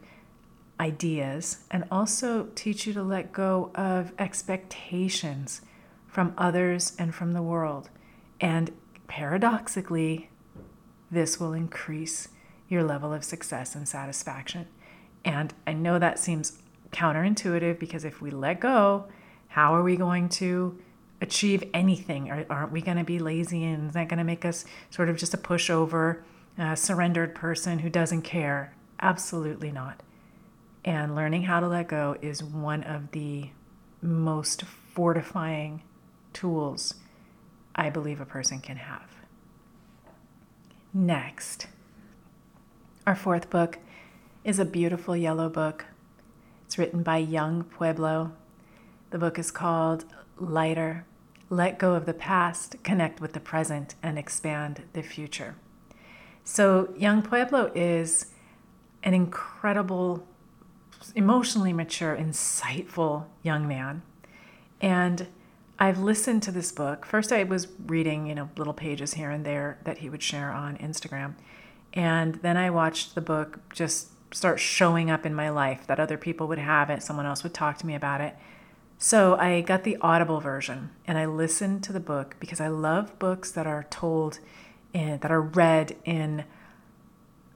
ideas, 0.77 1.59
and 1.71 1.85
also 1.89 2.49
teach 2.53 2.85
you 2.85 2.91
to 2.91 3.01
let 3.01 3.31
go 3.31 3.71
of 3.75 4.11
expectations 4.19 5.61
from 6.05 6.33
others 6.37 6.97
and 6.99 7.15
from 7.15 7.31
the 7.31 7.41
world. 7.41 7.89
And 8.41 8.71
paradoxically, 9.07 10.29
this 11.09 11.39
will 11.39 11.53
increase 11.53 12.27
your 12.67 12.83
level 12.83 13.13
of 13.13 13.23
success 13.23 13.73
and 13.73 13.87
satisfaction. 13.87 14.67
And 15.23 15.53
I 15.65 15.71
know 15.71 15.97
that 15.97 16.19
seems 16.19 16.59
counterintuitive 16.91 17.79
because 17.79 18.03
if 18.03 18.21
we 18.21 18.31
let 18.31 18.59
go, 18.59 19.05
how 19.47 19.73
are 19.73 19.81
we 19.81 19.95
going 19.95 20.27
to 20.27 20.77
achieve 21.21 21.63
anything? 21.73 22.31
Aren't 22.49 22.71
we 22.71 22.81
going 22.81 22.97
to 22.97 23.03
be 23.03 23.19
lazy 23.19 23.63
and 23.63 23.89
is 23.89 23.93
that 23.93 24.09
going 24.09 24.17
to 24.17 24.23
make 24.23 24.45
us 24.45 24.65
sort 24.89 25.09
of 25.09 25.17
just 25.17 25.33
a 25.33 25.37
pushover, 25.37 26.21
uh, 26.57 26.75
surrendered 26.75 27.35
person 27.35 27.79
who 27.79 27.89
doesn't 27.89 28.23
care? 28.23 28.73
Absolutely 28.99 29.71
not. 29.71 30.01
And 30.83 31.15
learning 31.15 31.43
how 31.43 31.59
to 31.59 31.67
let 31.67 31.87
go 31.87 32.15
is 32.21 32.43
one 32.43 32.83
of 32.83 33.11
the 33.11 33.49
most 34.01 34.63
fortifying 34.63 35.81
tools 36.33 36.95
I 37.75 37.89
believe 37.89 38.21
a 38.21 38.25
person 38.25 38.59
can 38.59 38.77
have. 38.77 39.09
Next, 40.93 41.67
our 43.05 43.15
fourth 43.15 43.49
book 43.49 43.79
is 44.43 44.59
a 44.59 44.65
beautiful 44.65 45.15
yellow 45.15 45.49
book. 45.49 45.85
It's 46.65 46.77
written 46.77 47.03
by 47.03 47.17
Yung 47.17 47.63
Pueblo. 47.63 48.31
The 49.09 49.17
book 49.17 49.37
is 49.37 49.51
called 49.51 50.05
lighter, 50.37 51.05
let 51.49 51.77
go 51.77 51.93
of 51.93 52.05
the 52.05 52.13
past, 52.13 52.75
connect 52.83 53.21
with 53.21 53.33
the 53.33 53.39
present, 53.39 53.95
and 54.01 54.17
expand 54.17 54.83
the 54.93 55.01
future. 55.01 55.55
So, 56.43 56.93
Yung 56.97 57.21
Pueblo 57.21 57.71
is 57.73 58.27
an 59.03 59.13
incredible, 59.13 60.27
emotionally 61.15 61.73
mature, 61.73 62.15
insightful 62.15 63.25
young 63.43 63.67
man. 63.67 64.01
And 64.81 65.27
I've 65.77 65.99
listened 65.99 66.43
to 66.43 66.51
this 66.51 66.71
book. 66.71 67.05
First, 67.05 67.31
I 67.31 67.43
was 67.43 67.67
reading, 67.85 68.27
you 68.27 68.35
know, 68.35 68.49
little 68.57 68.73
pages 68.73 69.15
here 69.15 69.29
and 69.29 69.45
there 69.45 69.79
that 69.83 69.99
he 69.99 70.09
would 70.09 70.23
share 70.23 70.51
on 70.51 70.77
Instagram. 70.77 71.35
And 71.93 72.35
then 72.35 72.57
I 72.57 72.69
watched 72.69 73.15
the 73.15 73.21
book 73.21 73.59
just 73.73 74.09
start 74.33 74.59
showing 74.59 75.09
up 75.09 75.25
in 75.25 75.33
my 75.33 75.49
life 75.49 75.87
that 75.87 75.99
other 75.99 76.17
people 76.17 76.47
would 76.47 76.59
have 76.59 76.89
it, 76.89 77.01
someone 77.01 77.25
else 77.25 77.43
would 77.43 77.53
talk 77.53 77.77
to 77.77 77.85
me 77.85 77.95
about 77.95 78.21
it. 78.21 78.35
So 78.97 79.35
I 79.35 79.61
got 79.61 79.83
the 79.83 79.97
Audible 80.01 80.39
version 80.39 80.91
and 81.05 81.17
I 81.17 81.25
listened 81.25 81.83
to 81.83 81.93
the 81.93 81.99
book 81.99 82.35
because 82.39 82.61
I 82.61 82.67
love 82.67 83.17
books 83.19 83.51
that 83.51 83.67
are 83.67 83.85
told 83.89 84.39
in, 84.93 85.19
that 85.19 85.31
are 85.31 85.41
read 85.41 85.97
in 86.05 86.45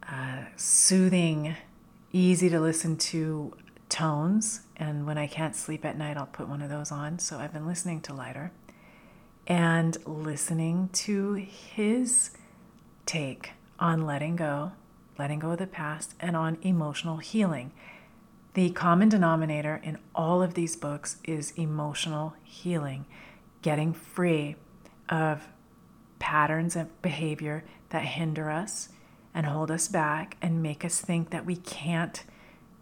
uh, 0.08 0.46
soothing, 0.56 1.56
easy 2.12 2.50
to 2.50 2.60
listen 2.60 2.98
to 2.98 3.54
tones. 3.88 4.62
And 4.76 5.06
when 5.06 5.18
I 5.18 5.28
can't 5.28 5.56
sleep 5.56 5.86
at 5.86 5.98
night, 5.98 6.18
I'll 6.18 6.26
put 6.26 6.48
one 6.48 6.62
of 6.62 6.70
those 6.70 6.92
on. 6.92 7.20
So 7.20 7.38
I've 7.38 7.54
been 7.54 7.68
listening 7.68 8.02
to 8.02 8.14
Lighter 8.14 8.52
and 9.48 9.98
listening 10.06 10.90
to 10.94 11.34
his 11.34 12.32
take 13.06 13.52
on 13.80 14.06
letting 14.06 14.36
go, 14.36 14.74
letting 15.18 15.40
go 15.40 15.52
of 15.52 15.58
the 15.58 15.68
past, 15.68 16.14
and 16.20 16.36
on 16.36 16.58
emotional 16.62 17.18
healing. 17.18 17.72
The 18.54 18.72
common 18.72 19.10
denominator 19.10 19.80
in 19.84 19.98
all 20.16 20.42
of 20.42 20.56
these 20.56 20.76
books 20.76 21.18
is 21.24 21.52
emotional 21.56 22.34
healing, 22.44 23.06
getting 23.62 23.94
free 23.94 24.56
of 25.08 25.48
patterns 26.18 26.76
of 26.76 27.02
behavior 27.02 27.64
that 27.90 28.04
hinder 28.04 28.50
us 28.50 28.90
and 29.34 29.46
hold 29.46 29.72
us 29.72 29.88
back 29.88 30.36
and 30.42 30.64
make 30.64 30.84
us 30.84 31.00
think 31.00 31.30
that 31.30 31.46
we 31.46 31.56
can't 31.56 32.24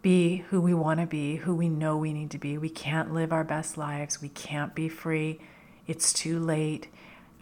be 0.00 0.38
who 0.48 0.60
we 0.60 0.72
want 0.72 1.00
to 1.00 1.06
be, 1.06 1.36
who 1.36 1.54
we 1.54 1.68
know 1.68 1.96
we 1.96 2.12
need 2.12 2.30
to 2.30 2.38
be. 2.38 2.56
We 2.56 2.70
can't 2.70 3.12
live 3.12 3.32
our 3.32 3.44
best 3.44 3.76
lives. 3.76 4.22
We 4.22 4.28
can't 4.28 4.74
be 4.74 4.88
free. 4.88 5.40
It's 5.86 6.12
too 6.12 6.38
late. 6.38 6.88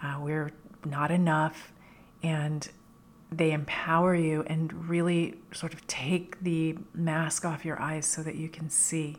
Uh, 0.02 0.18
we're 0.20 0.50
not 0.84 1.10
enough. 1.10 1.72
And 2.22 2.68
they 3.30 3.52
empower 3.52 4.14
you 4.14 4.44
and 4.46 4.88
really 4.88 5.34
sort 5.52 5.74
of 5.74 5.86
take 5.86 6.40
the 6.42 6.76
mask 6.94 7.44
off 7.44 7.64
your 7.64 7.80
eyes 7.80 8.06
so 8.06 8.22
that 8.22 8.36
you 8.36 8.48
can 8.48 8.70
see 8.70 9.16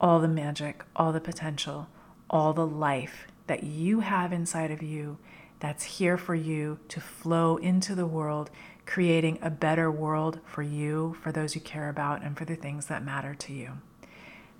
all 0.00 0.20
the 0.20 0.28
magic, 0.28 0.84
all 0.94 1.12
the 1.12 1.20
potential, 1.20 1.88
all 2.28 2.52
the 2.52 2.66
life 2.66 3.28
that 3.46 3.62
you 3.62 4.00
have 4.00 4.32
inside 4.32 4.70
of 4.70 4.82
you 4.82 5.18
that's 5.60 5.84
here 5.84 6.18
for 6.18 6.34
you 6.34 6.78
to 6.88 7.00
flow 7.00 7.56
into 7.56 7.94
the 7.94 8.06
world, 8.06 8.50
creating 8.84 9.38
a 9.40 9.50
better 9.50 9.90
world 9.90 10.40
for 10.44 10.62
you, 10.62 11.16
for 11.22 11.32
those 11.32 11.54
you 11.54 11.60
care 11.60 11.88
about, 11.88 12.22
and 12.22 12.36
for 12.36 12.44
the 12.44 12.56
things 12.56 12.86
that 12.86 13.04
matter 13.04 13.34
to 13.34 13.52
you. 13.52 13.70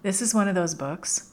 This 0.03 0.23
is 0.23 0.35
one 0.35 0.49
of 0.49 0.55
those 0.55 0.75
books. 0.75 1.33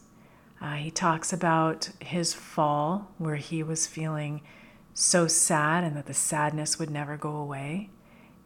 Uh, 0.60 0.74
he 0.74 0.92
talks 0.92 1.32
about 1.32 1.90
his 2.00 2.34
fall, 2.34 3.12
where 3.18 3.36
he 3.36 3.64
was 3.64 3.88
feeling 3.88 4.42
so 4.94 5.28
sad 5.28 5.84
and 5.84 5.96
that 5.96 6.06
the 6.06 6.14
sadness 6.14 6.78
would 6.78 6.90
never 6.90 7.18
go 7.18 7.36
away, 7.36 7.90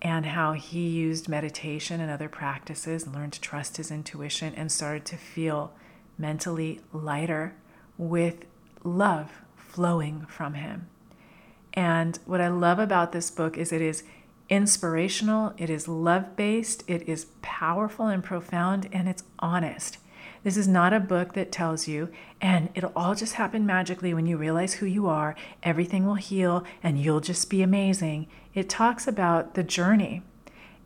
and 0.02 0.28
how 0.28 0.54
he 0.54 0.88
used 0.88 1.28
meditation 1.28 2.00
and 2.00 2.12
other 2.12 2.30
practices 2.30 3.08
learned 3.08 3.34
to 3.34 3.42
trust 3.42 3.78
his 3.78 3.92
intuition 3.92 4.54
and 4.56 4.72
started 4.72 5.06
to 5.06 5.18
feel 5.18 5.74
mentally 6.18 6.82
lighter 6.94 7.56
with 7.98 8.46
love 8.84 9.32
flowing 9.56 10.26
from 10.30 10.54
him. 10.54 10.88
And 11.74 12.18
what 12.26 12.42
I 12.42 12.48
love 12.48 12.80
about 12.80 13.12
this 13.12 13.30
book 13.30 13.58
is 13.58 13.72
it 13.72 13.82
is 13.82 14.04
inspirational, 14.50 15.54
it 15.58 15.70
is 15.70 15.88
love 15.88 16.36
based, 16.36 16.84
it 16.88 17.08
is 17.08 17.28
powerful 17.42 18.08
and 18.08 18.24
profound, 18.24 18.88
and 18.92 19.08
it's 19.10 19.24
honest. 19.40 19.98
This 20.44 20.58
is 20.58 20.68
not 20.68 20.94
a 20.94 21.00
book 21.00 21.34
that 21.34 21.52
tells 21.52 21.88
you, 21.88 22.10
and 22.40 22.70
it'll 22.76 22.94
all 22.96 23.16
just 23.16 23.34
happen 23.34 23.66
magically 23.66 24.14
when 24.14 24.26
you 24.26 24.38
realize 24.38 24.76
who 24.76 24.86
you 24.86 25.08
are, 25.08 25.36
everything 25.64 26.06
will 26.06 26.16
heal, 26.16 26.64
and 26.82 27.00
you'll 27.00 27.20
just 27.20 27.50
be 27.50 27.62
amazing. 27.62 28.28
It 28.54 28.70
talks 28.70 29.08
about 29.08 29.56
the 29.56 29.64
journey 29.64 30.24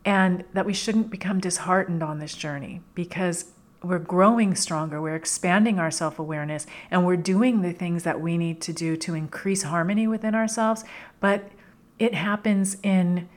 and 0.03 0.43
that 0.53 0.65
we 0.65 0.73
shouldn't 0.73 1.11
become 1.11 1.39
disheartened 1.39 2.01
on 2.01 2.19
this 2.19 2.35
journey 2.35 2.81
because 2.95 3.45
we're 3.83 3.99
growing 3.99 4.53
stronger, 4.55 5.01
we're 5.01 5.15
expanding 5.15 5.79
our 5.79 5.91
self 5.91 6.19
awareness, 6.19 6.67
and 6.89 7.05
we're 7.05 7.17
doing 7.17 7.61
the 7.61 7.73
things 7.73 8.03
that 8.03 8.21
we 8.21 8.37
need 8.37 8.61
to 8.61 8.73
do 8.73 8.95
to 8.97 9.15
increase 9.15 9.63
harmony 9.63 10.07
within 10.07 10.35
ourselves. 10.35 10.83
But 11.19 11.49
it 11.97 12.13
happens 12.13 12.77
in 12.83 13.27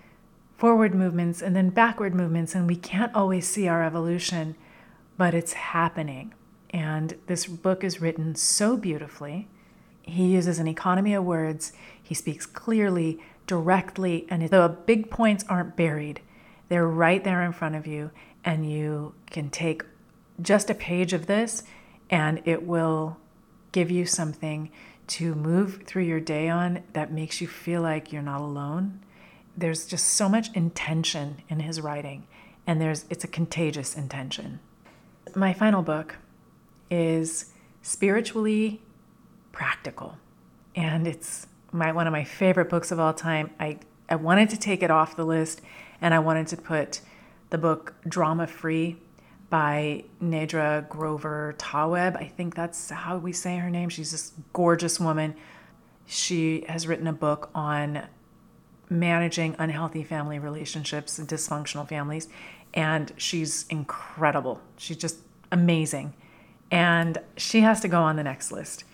forward 0.57 0.95
movements 0.95 1.43
and 1.43 1.57
then 1.57 1.71
backward 1.71 2.15
movements, 2.15 2.55
and 2.55 2.67
we 2.67 2.77
can't 2.77 3.15
always 3.15 3.47
see 3.47 3.69
our 3.69 3.83
evolution 3.83 4.55
but 5.17 5.35
it's 5.35 5.53
happening. 5.53 6.35
And 6.71 7.17
this 7.27 7.47
book 7.47 7.85
is 7.85 8.01
written 8.01 8.35
so 8.35 8.77
beautifully. 8.77 9.49
He 10.03 10.27
uses 10.27 10.59
an 10.59 10.69
economy 10.69 11.15
of 11.15 11.25
words. 11.25 11.73
He 12.03 12.15
speaks 12.15 12.47
clearly, 12.47 13.23
directly, 13.47 14.27
and 14.29 14.49
the 14.49 14.77
big 14.87 15.11
points 15.11 15.45
aren't 15.49 15.77
buried. 15.77 16.21
They're 16.69 16.89
right 16.89 17.23
there 17.23 17.43
in 17.43 17.53
front 17.53 17.77
of 17.77 17.87
you, 17.87 18.11
and 18.45 18.71
you 18.71 19.15
can 19.31 19.51
take 19.51 19.85
just 20.43 20.69
a 20.69 20.75
page 20.75 21.12
of 21.12 21.27
this, 21.27 21.62
and 22.11 22.43
it 22.45 22.67
will 22.67 23.19
give 23.73 23.91
you 23.91 24.05
something 24.05 24.71
to 25.07 25.35
move 25.35 25.83
through 25.87 26.03
your 26.05 26.21
day 26.21 26.49
on 26.49 26.83
that 26.93 27.12
makes 27.12 27.41
you 27.41 27.47
feel 27.47 27.83
like 27.83 28.12
you're 28.12 28.23
not 28.23 28.41
alone. 28.41 29.01
There's 29.57 29.87
just 29.87 30.09
so 30.09 30.29
much 30.29 30.53
intention 30.55 31.37
in 31.49 31.61
his 31.61 31.81
writing, 31.81 32.27
and 32.67 32.81
there's 32.81 33.05
it's 33.11 33.25
a 33.25 33.29
contagious 33.29 33.97
intention 33.97 34.61
my 35.37 35.53
final 35.53 35.82
book 35.82 36.16
is 36.91 37.53
spiritually 37.82 38.80
practical, 39.53 40.16
and 40.74 41.07
it's 41.07 41.47
my 41.72 41.93
one 41.93 42.07
of 42.07 42.12
my 42.12 42.24
favorite 42.24 42.68
books 42.68 42.91
of 42.91 43.01
all 43.01 43.14
time. 43.14 43.51
I 43.59 43.78
I 44.09 44.16
wanted 44.16 44.51
to 44.51 44.57
take 44.57 44.82
it 44.82 44.91
off 44.91 45.16
the 45.16 45.24
list, 45.24 45.61
and 46.01 46.14
I 46.14 46.18
wanted 46.18 46.47
to 46.49 46.57
put 46.57 47.01
the 47.51 47.59
book 47.59 47.95
Drama 48.07 48.47
Free 48.47 48.97
by 49.51 50.05
Nedra 50.22 50.89
Glover 50.89 51.55
Tawwab. 51.59 52.16
I 52.16 52.26
think 52.26 52.55
that's 52.55 52.91
how 52.91 53.18
we 53.18 53.32
say 53.32 53.57
her 53.59 53.70
name. 53.70 53.89
She's 53.89 54.11
this 54.11 54.32
gorgeous 54.53 54.99
woman. 54.99 55.35
She 56.07 56.64
has 56.68 56.87
written 56.87 57.07
a 57.07 57.12
book 57.12 57.51
on 57.55 58.07
managing 58.91 59.57
unhealthy 59.59 60.05
family 60.05 60.39
relationships 60.39 61.18
and 61.18 61.28
dysfunctional 61.28 61.89
families 61.89 62.28
and 62.75 63.12
she's 63.16 63.64
incredible. 63.70 64.61
She's 64.77 64.97
just 64.97 65.18
amazing. 65.51 66.12
And 66.70 67.18
she 67.37 67.61
has 67.61 67.81
to 67.81 67.89
go 67.89 68.03
on 68.03 68.16
the 68.16 68.25
next 68.25 68.51
list 68.51 68.85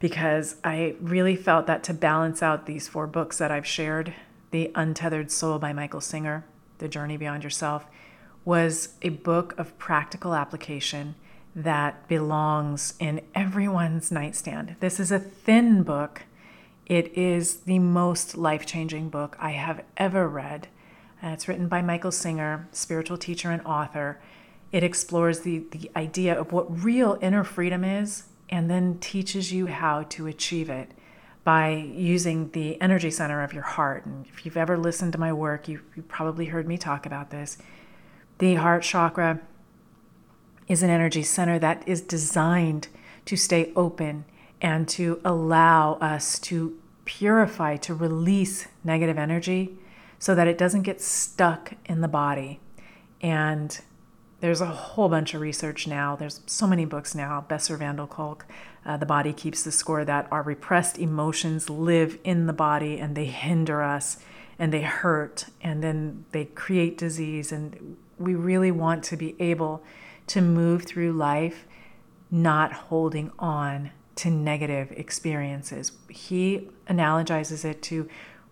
because 0.00 0.56
I 0.64 0.96
really 1.00 1.36
felt 1.36 1.66
that 1.66 1.82
to 1.84 1.94
balance 1.94 2.42
out 2.42 2.66
these 2.66 2.88
four 2.88 3.06
books 3.06 3.38
that 3.38 3.50
I've 3.50 3.66
shared 3.66 4.14
The 4.50 4.70
Untethered 4.74 5.30
Soul 5.30 5.58
by 5.58 5.72
Michael 5.72 6.00
Singer, 6.00 6.44
The 6.78 6.88
Journey 6.88 7.16
Beyond 7.16 7.44
Yourself, 7.44 7.86
was 8.44 8.90
a 9.02 9.10
book 9.10 9.54
of 9.58 9.76
practical 9.78 10.34
application 10.34 11.14
that 11.54 12.06
belongs 12.08 12.94
in 12.98 13.20
everyone's 13.34 14.10
nightstand. 14.10 14.76
This 14.80 15.00
is 15.00 15.10
a 15.10 15.18
thin 15.18 15.82
book. 15.82 16.22
It 16.86 17.16
is 17.16 17.58
the 17.58 17.78
most 17.78 18.36
life 18.36 18.64
changing 18.64 19.10
book 19.10 19.36
I 19.38 19.50
have 19.50 19.84
ever 19.96 20.28
read. 20.28 20.68
And 21.20 21.32
it's 21.32 21.48
written 21.48 21.68
by 21.68 21.82
Michael 21.82 22.12
Singer, 22.12 22.68
spiritual 22.72 23.18
teacher 23.18 23.50
and 23.50 23.62
author. 23.62 24.20
It 24.70 24.82
explores 24.82 25.40
the, 25.40 25.64
the 25.70 25.90
idea 25.96 26.38
of 26.38 26.52
what 26.52 26.84
real 26.84 27.18
inner 27.20 27.44
freedom 27.44 27.84
is 27.84 28.24
and 28.50 28.70
then 28.70 28.98
teaches 28.98 29.52
you 29.52 29.66
how 29.66 30.04
to 30.04 30.26
achieve 30.26 30.70
it 30.70 30.92
by 31.44 31.70
using 31.70 32.50
the 32.50 32.80
energy 32.80 33.10
center 33.10 33.42
of 33.42 33.52
your 33.52 33.62
heart. 33.62 34.04
And 34.06 34.26
if 34.26 34.44
you've 34.44 34.56
ever 34.56 34.76
listened 34.76 35.12
to 35.12 35.18
my 35.18 35.32
work, 35.32 35.68
you, 35.68 35.80
you 35.96 36.02
probably 36.02 36.46
heard 36.46 36.68
me 36.68 36.76
talk 36.76 37.06
about 37.06 37.30
this. 37.30 37.58
The 38.38 38.56
heart 38.56 38.82
chakra 38.82 39.40
is 40.68 40.82
an 40.82 40.90
energy 40.90 41.22
center 41.22 41.58
that 41.58 41.86
is 41.88 42.02
designed 42.02 42.88
to 43.24 43.36
stay 43.36 43.72
open 43.74 44.24
and 44.60 44.88
to 44.88 45.20
allow 45.24 45.94
us 45.94 46.38
to 46.40 46.78
purify, 47.04 47.76
to 47.76 47.94
release 47.94 48.68
negative 48.84 49.16
energy 49.16 49.78
so 50.18 50.34
that 50.34 50.48
it 50.48 50.58
doesn't 50.58 50.82
get 50.82 51.00
stuck 51.00 51.74
in 51.86 52.00
the 52.00 52.08
body. 52.08 52.60
And 53.20 53.80
there's 54.40 54.60
a 54.60 54.66
whole 54.66 55.08
bunch 55.08 55.34
of 55.34 55.40
research 55.40 55.86
now. 55.86 56.14
There's 56.14 56.40
so 56.46 56.66
many 56.66 56.84
books 56.84 57.14
now. 57.14 57.44
Bessel 57.48 57.76
van 57.76 58.04
Kolk, 58.06 58.46
uh, 58.86 58.96
The 58.96 59.06
Body 59.06 59.32
Keeps 59.32 59.62
the 59.62 59.72
Score, 59.72 60.04
that 60.04 60.28
our 60.30 60.42
repressed 60.42 60.98
emotions 60.98 61.68
live 61.68 62.18
in 62.22 62.46
the 62.46 62.52
body 62.52 62.98
and 62.98 63.16
they 63.16 63.26
hinder 63.26 63.82
us 63.82 64.18
and 64.58 64.72
they 64.72 64.82
hurt 64.82 65.46
and 65.60 65.82
then 65.82 66.24
they 66.30 66.44
create 66.44 66.98
disease. 66.98 67.50
And 67.50 67.96
we 68.18 68.34
really 68.34 68.70
want 68.70 69.02
to 69.04 69.16
be 69.16 69.34
able 69.40 69.82
to 70.28 70.40
move 70.40 70.84
through 70.84 71.12
life 71.12 71.66
not 72.30 72.72
holding 72.72 73.32
on 73.38 73.90
to 74.16 74.30
negative 74.30 74.92
experiences. 74.92 75.92
He 76.08 76.68
analogizes 76.88 77.64
it 77.64 77.82
to 77.82 78.08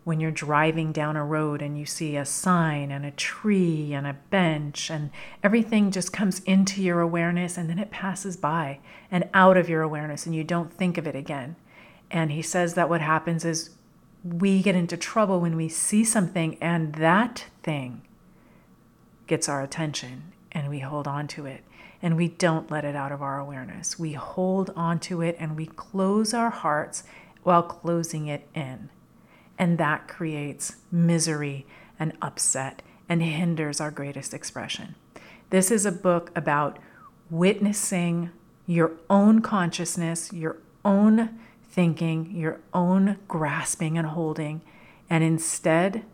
when 0.06 0.20
you're 0.20 0.30
driving 0.30 0.92
down 0.92 1.16
a 1.16 1.24
road 1.24 1.60
and 1.60 1.76
you 1.76 1.84
see 1.84 2.14
a 2.14 2.24
sign 2.24 2.92
and 2.92 3.04
a 3.04 3.10
tree 3.10 3.92
and 3.92 4.06
a 4.06 4.16
bench 4.30 4.88
and 4.88 5.10
everything 5.42 5.90
just 5.90 6.12
comes 6.12 6.38
into 6.44 6.80
your 6.80 7.00
awareness 7.00 7.58
and 7.58 7.68
then 7.68 7.80
it 7.80 7.90
passes 7.90 8.36
by 8.36 8.78
and 9.10 9.28
out 9.34 9.56
of 9.56 9.68
your 9.68 9.82
awareness 9.82 10.24
and 10.24 10.32
you 10.32 10.44
don't 10.44 10.72
think 10.72 10.96
of 10.96 11.08
it 11.08 11.16
again. 11.16 11.56
And 12.08 12.30
he 12.30 12.40
says 12.40 12.74
that 12.74 12.88
what 12.88 13.00
happens 13.00 13.44
is 13.44 13.70
we 14.22 14.62
get 14.62 14.76
into 14.76 14.96
trouble 14.96 15.40
when 15.40 15.56
we 15.56 15.68
see 15.68 16.04
something 16.04 16.56
and 16.60 16.94
that 16.94 17.46
thing 17.64 18.02
gets 19.26 19.48
our 19.48 19.60
attention 19.60 20.32
and 20.52 20.70
we 20.70 20.78
hold 20.78 21.08
on 21.08 21.26
to 21.26 21.46
it 21.46 21.64
and 22.00 22.16
we 22.16 22.28
don't 22.28 22.70
let 22.70 22.84
it 22.84 22.94
out 22.94 23.10
of 23.10 23.22
our 23.22 23.40
awareness. 23.40 23.98
We 23.98 24.12
hold 24.12 24.70
on 24.76 25.00
to 25.00 25.20
it 25.20 25.34
and 25.40 25.56
we 25.56 25.66
close 25.66 26.32
our 26.32 26.50
hearts 26.50 27.02
while 27.42 27.64
closing 27.64 28.28
it 28.28 28.46
in. 28.54 28.88
And 29.58 29.78
that 29.78 30.08
creates 30.08 30.76
misery 30.90 31.66
and 31.98 32.12
upset 32.20 32.82
and 33.08 33.22
hinders 33.22 33.80
our 33.80 33.90
greatest 33.90 34.34
expression. 34.34 34.94
This 35.50 35.70
is 35.70 35.86
a 35.86 35.92
book 35.92 36.30
about 36.34 36.78
witnessing 37.30 38.30
your 38.66 38.92
own 39.08 39.40
consciousness, 39.40 40.32
your 40.32 40.58
own 40.84 41.38
thinking, 41.70 42.34
your 42.34 42.60
own 42.74 43.18
grasping 43.28 43.96
and 43.96 44.08
holding, 44.08 44.60
and 45.08 45.22
instead 45.22 46.04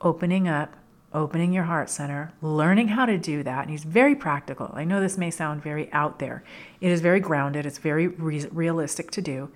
opening 0.00 0.48
up, 0.48 0.74
opening 1.12 1.52
your 1.52 1.64
heart 1.64 1.90
center, 1.90 2.32
learning 2.40 2.88
how 2.88 3.04
to 3.04 3.18
do 3.18 3.42
that. 3.42 3.62
And 3.62 3.70
he's 3.70 3.84
very 3.84 4.14
practical. 4.14 4.70
I 4.74 4.84
know 4.84 5.00
this 5.00 5.18
may 5.18 5.30
sound 5.30 5.62
very 5.62 5.92
out 5.92 6.18
there, 6.18 6.42
it 6.80 6.90
is 6.90 7.00
very 7.00 7.20
grounded, 7.20 7.66
it's 7.66 7.78
very 7.78 8.08
re- 8.08 8.46
realistic 8.50 9.10
to 9.12 9.20
do. 9.20 9.50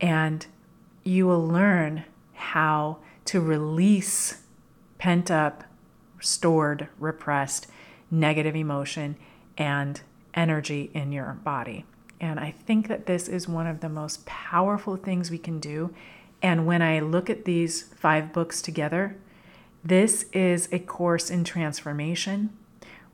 And 0.00 0.44
you 1.04 1.26
will 1.26 1.46
learn 1.46 2.04
how 2.36 2.98
to 3.26 3.40
release 3.40 4.42
pent 4.98 5.30
up, 5.30 5.64
stored, 6.20 6.88
repressed 6.98 7.66
negative 8.10 8.54
emotion 8.54 9.16
and 9.58 10.00
energy 10.32 10.90
in 10.94 11.12
your 11.12 11.32
body. 11.44 11.84
And 12.20 12.38
I 12.38 12.50
think 12.52 12.88
that 12.88 13.06
this 13.06 13.28
is 13.28 13.48
one 13.48 13.66
of 13.66 13.80
the 13.80 13.88
most 13.88 14.24
powerful 14.24 14.96
things 14.96 15.30
we 15.30 15.38
can 15.38 15.58
do. 15.58 15.92
And 16.40 16.66
when 16.66 16.82
I 16.82 17.00
look 17.00 17.28
at 17.28 17.44
these 17.44 17.82
five 17.82 18.32
books 18.32 18.62
together, 18.62 19.16
This 19.86 20.24
is 20.32 20.68
a 20.72 20.80
course 20.80 21.30
in 21.30 21.44
transformation 21.44 22.50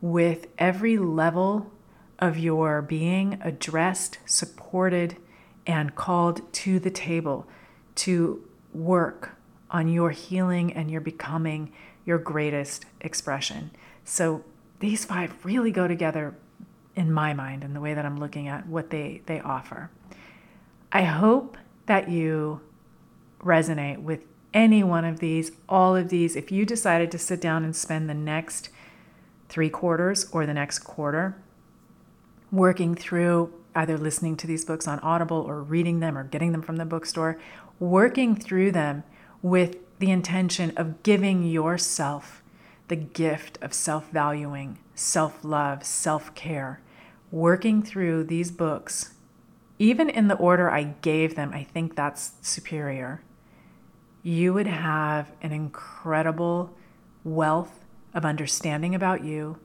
with 0.01 0.47
every 0.57 0.97
level 0.97 1.71
of 2.17 2.35
your 2.35 2.81
being 2.81 3.37
addressed, 3.43 4.17
supported, 4.25 5.17
and 5.67 5.93
called 5.93 6.51
to 6.53 6.79
the 6.79 6.89
table 6.89 7.45
to 7.93 8.43
work 8.73 9.37
on 9.69 9.87
your 9.87 10.11
healing 10.11 10.71
and 10.73 10.89
your 10.89 11.01
becoming 11.01 11.71
your 12.05 12.17
greatest 12.17 12.85
expression. 13.01 13.71
So 14.03 14.43
these 14.79 15.05
five 15.05 15.33
really 15.43 15.71
go 15.71 15.87
together 15.87 16.35
in 16.95 17.11
my 17.11 17.33
mind 17.33 17.63
and 17.63 17.75
the 17.75 17.79
way 17.79 17.93
that 17.93 18.05
I'm 18.05 18.19
looking 18.19 18.47
at 18.47 18.67
what 18.67 18.89
they, 18.89 19.21
they 19.25 19.39
offer. 19.39 19.89
I 20.91 21.03
hope 21.03 21.57
that 21.87 22.09
you 22.09 22.61
resonate 23.39 24.01
with 24.01 24.21
any 24.53 24.83
one 24.83 25.05
of 25.05 25.19
these, 25.19 25.51
all 25.67 25.95
of 25.95 26.09
these. 26.09 26.35
If 26.35 26.51
you 26.51 26.65
decided 26.65 27.09
to 27.11 27.17
sit 27.17 27.41
down 27.41 27.63
and 27.63 27.75
spend 27.75 28.09
the 28.09 28.13
next 28.13 28.69
three 29.49 29.69
quarters 29.69 30.27
or 30.31 30.45
the 30.45 30.53
next 30.53 30.79
quarter 30.79 31.35
working 32.51 32.93
through 32.93 33.51
either 33.75 33.97
listening 33.97 34.37
to 34.37 34.45
these 34.45 34.63
books 34.63 34.87
on 34.87 34.99
Audible 34.99 35.37
or 35.37 35.63
reading 35.63 35.99
them 35.99 36.17
or 36.17 36.23
getting 36.23 36.51
them 36.51 36.61
from 36.61 36.75
the 36.75 36.85
bookstore, 36.85 37.39
working 37.79 38.35
through 38.35 38.71
them 38.71 39.03
with 39.41 39.77
the 39.99 40.11
intention 40.11 40.73
of 40.77 41.03
giving 41.03 41.43
yourself 41.43 42.41
the 42.87 42.95
gift 42.95 43.57
of 43.61 43.73
self 43.73 44.09
valuing, 44.11 44.77
self 44.95 45.43
love, 45.43 45.83
self 45.83 46.33
care, 46.35 46.81
working 47.31 47.81
through 47.81 48.23
these 48.23 48.51
books, 48.51 49.13
even 49.79 50.09
in 50.09 50.27
the 50.27 50.35
order 50.35 50.69
I 50.69 50.95
gave 51.01 51.35
them, 51.35 51.51
I 51.53 51.63
think 51.63 51.95
that's 51.95 52.33
superior. 52.41 53.21
You 54.21 54.53
would 54.53 54.67
have 54.67 55.31
an 55.41 55.51
incredible 55.51 56.75
wealth 57.23 57.83
of 58.13 58.25
understanding 58.25 58.93
about 58.93 59.23
you 59.23 59.57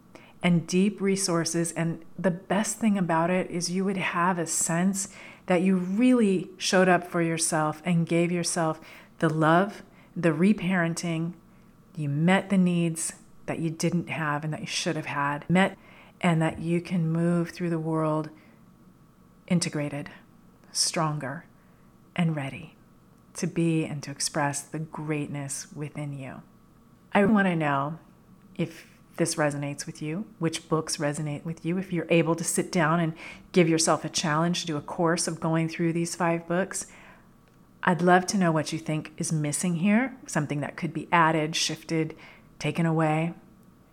and 0.43 0.67
deep 0.67 1.01
resources. 1.01 1.73
And 1.73 2.05
the 2.19 2.31
best 2.31 2.79
thing 2.79 2.97
about 2.97 3.31
it 3.31 3.51
is 3.51 3.71
you 3.71 3.85
would 3.85 3.97
have 3.97 4.39
a 4.39 4.47
sense 4.47 5.09
that 5.49 5.63
you 5.63 5.77
really 5.77 6.51
showed 6.59 6.89
up 6.89 7.05
for 7.05 7.23
yourself 7.23 7.83
and 7.85 8.07
gave 8.07 8.31
yourself 8.31 8.81
the 9.19 9.31
love, 9.31 9.83
the 10.15 10.29
reparenting. 10.29 11.33
You 11.97 12.11
met 12.11 12.51
the 12.51 12.59
needs 12.59 13.15
that 13.47 13.59
you 13.59 13.71
didn't 13.71 14.11
have 14.11 14.45
and 14.45 14.53
that 14.53 14.61
you 14.61 14.67
should 14.67 14.95
have 14.95 15.07
had, 15.07 15.49
met, 15.49 15.77
and 16.21 16.41
that 16.43 16.59
you 16.61 16.83
can 16.83 17.11
move 17.11 17.51
through 17.51 17.71
the 17.71 17.79
world 17.79 18.29
integrated, 19.47 20.11
stronger, 20.71 21.47
and 22.15 22.37
ready 22.37 22.77
to 23.35 23.47
be 23.47 23.87
and 23.87 24.03
to 24.03 24.11
express 24.11 24.61
the 24.61 24.79
greatness 24.79 25.69
within 25.75 26.13
you. 26.13 26.43
I 27.13 27.25
want 27.25 27.47
to 27.47 27.57
know 27.57 27.99
if 28.57 28.87
this 29.19 29.35
resonates 29.35 29.87
with 29.87 30.01
you, 30.01 30.27
which 30.39 30.69
books 30.69 30.97
resonate 30.97 31.45
with 31.45 31.65
you. 31.65 31.79
If 31.79 31.93
you're 31.93 32.07
able 32.09 32.35
to 32.37 32.45
sit 32.45 32.73
down 32.73 33.01
and 33.01 33.13
give 33.53 33.69
yourself 33.69 34.05
a 34.05 34.09
challenge 34.09 34.63
to 34.63 34.67
do 34.67 34.77
a 34.77 34.81
course 34.81 35.29
of 35.29 35.41
going 35.41 35.69
through 35.69 35.93
these 35.93 36.15
five 36.15 36.49
books, 36.49 36.87
I'd 37.83 38.03
love 38.03 38.27
to 38.29 38.39
know 38.39 38.51
what 38.51 38.73
you 38.73 38.79
think 38.79 39.13
is 39.19 39.33
missing 39.33 39.77
here, 39.77 40.17
something 40.27 40.61
that 40.61 40.77
could 40.77 40.93
be 40.93 41.09
added, 41.13 41.55
shifted, 41.55 42.17
taken 42.59 42.87
away. 42.87 43.35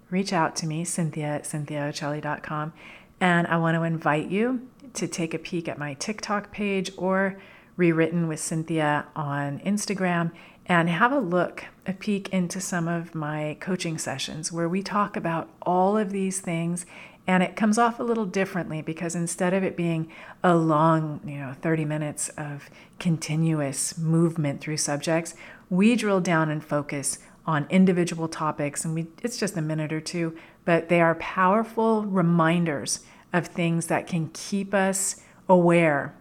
Reach 0.09 0.33
out 0.33 0.55
to 0.57 0.67
me, 0.67 0.83
Cynthia 0.85 1.27
at 1.27 1.43
cynthiaoccelli.com, 1.43 2.73
and 3.19 3.47
I 3.47 3.57
want 3.57 3.75
to 3.75 3.83
invite 3.83 4.29
you 4.29 4.67
to 4.93 5.07
take 5.07 5.33
a 5.33 5.39
peek 5.39 5.67
at 5.67 5.77
my 5.77 5.93
TikTok 5.95 6.51
page 6.51 6.91
or 6.97 7.37
Rewritten 7.77 8.29
with 8.29 8.39
Cynthia 8.39 9.05
on 9.15 9.59
Instagram 9.59 10.31
and 10.65 10.89
have 10.89 11.11
a 11.11 11.19
look, 11.19 11.65
a 11.85 11.93
peek 11.93 12.29
into 12.29 12.59
some 12.59 12.87
of 12.87 13.13
my 13.13 13.57
coaching 13.59 13.97
sessions 13.97 14.51
where 14.51 14.67
we 14.67 14.81
talk 14.81 15.15
about 15.15 15.49
all 15.61 15.97
of 15.97 16.11
these 16.11 16.41
things 16.41 16.85
and 17.27 17.41
it 17.41 17.55
comes 17.55 17.77
off 17.77 17.99
a 17.99 18.03
little 18.03 18.25
differently 18.25 18.81
because 18.81 19.15
instead 19.15 19.53
of 19.53 19.63
it 19.63 19.75
being 19.75 20.11
a 20.43 20.55
long, 20.55 21.21
you 21.25 21.37
know, 21.37 21.55
30 21.59 21.85
minutes 21.85 22.29
of 22.29 22.69
continuous 22.99 23.97
movement 23.97 24.61
through 24.61 24.77
subjects, 24.77 25.33
we 25.69 25.95
drill 25.95 26.19
down 26.19 26.49
and 26.49 26.63
focus 26.63 27.19
on 27.47 27.65
individual 27.69 28.27
topics 28.27 28.85
and 28.85 28.93
we 28.93 29.07
it's 29.23 29.37
just 29.37 29.57
a 29.57 29.61
minute 29.61 29.91
or 29.91 30.01
two, 30.01 30.35
but 30.65 30.89
they 30.89 31.01
are 31.01 31.15
powerful 31.15 32.03
reminders 32.03 32.99
of 33.33 33.47
things 33.47 33.87
that 33.87 34.07
can 34.07 34.29
keep 34.33 34.73
us 34.73 35.21
aware 35.49 36.15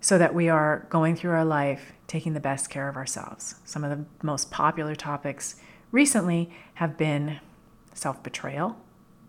so 0.00 0.18
that 0.18 0.34
we 0.34 0.48
are 0.48 0.86
going 0.88 1.16
through 1.16 1.32
our 1.32 1.44
life 1.44 1.93
taking 2.06 2.34
the 2.34 2.40
best 2.40 2.70
care 2.70 2.88
of 2.88 2.96
ourselves. 2.96 3.56
Some 3.64 3.84
of 3.84 3.90
the 3.90 4.04
most 4.22 4.50
popular 4.50 4.94
topics 4.94 5.56
recently 5.90 6.50
have 6.74 6.96
been 6.96 7.40
self 7.94 8.22
betrayal. 8.22 8.76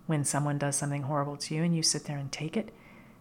When 0.07 0.23
someone 0.23 0.57
does 0.57 0.76
something 0.76 1.03
horrible 1.03 1.38
to 1.38 1.55
you 1.55 1.63
and 1.63 1.76
you 1.76 1.82
sit 1.82 2.05
there 2.05 2.17
and 2.17 2.32
take 2.32 2.55
it, 2.55 2.73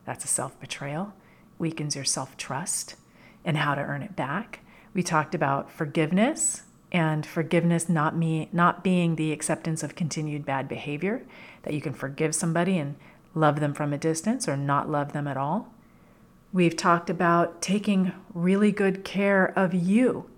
that's 0.04 0.24
a 0.24 0.28
self 0.28 0.58
betrayal. 0.60 1.14
Weakens 1.58 1.94
your 1.94 2.04
self 2.04 2.36
trust 2.36 2.96
and 3.44 3.58
how 3.58 3.74
to 3.74 3.80
earn 3.80 4.02
it 4.02 4.16
back. 4.16 4.60
We 4.92 5.02
talked 5.02 5.34
about 5.34 5.70
forgiveness 5.70 6.62
and 6.92 7.26
forgiveness 7.26 7.88
not 7.88 8.16
me 8.16 8.48
not 8.52 8.84
being 8.84 9.16
the 9.16 9.32
acceptance 9.32 9.82
of 9.82 9.96
continued 9.96 10.46
bad 10.46 10.68
behavior 10.68 11.22
that 11.64 11.74
you 11.74 11.80
can 11.80 11.92
forgive 11.92 12.34
somebody 12.34 12.78
and 12.78 12.94
love 13.34 13.58
them 13.58 13.74
from 13.74 13.92
a 13.92 13.98
distance 13.98 14.48
or 14.48 14.56
not 14.56 14.88
love 14.88 15.12
them 15.12 15.26
at 15.26 15.36
all 15.36 15.74
We've 16.54 16.76
talked 16.76 17.10
about 17.10 17.60
taking 17.60 18.12
really 18.32 18.70
good 18.70 19.02
care 19.02 19.52
of 19.58 19.74
you 19.74 20.30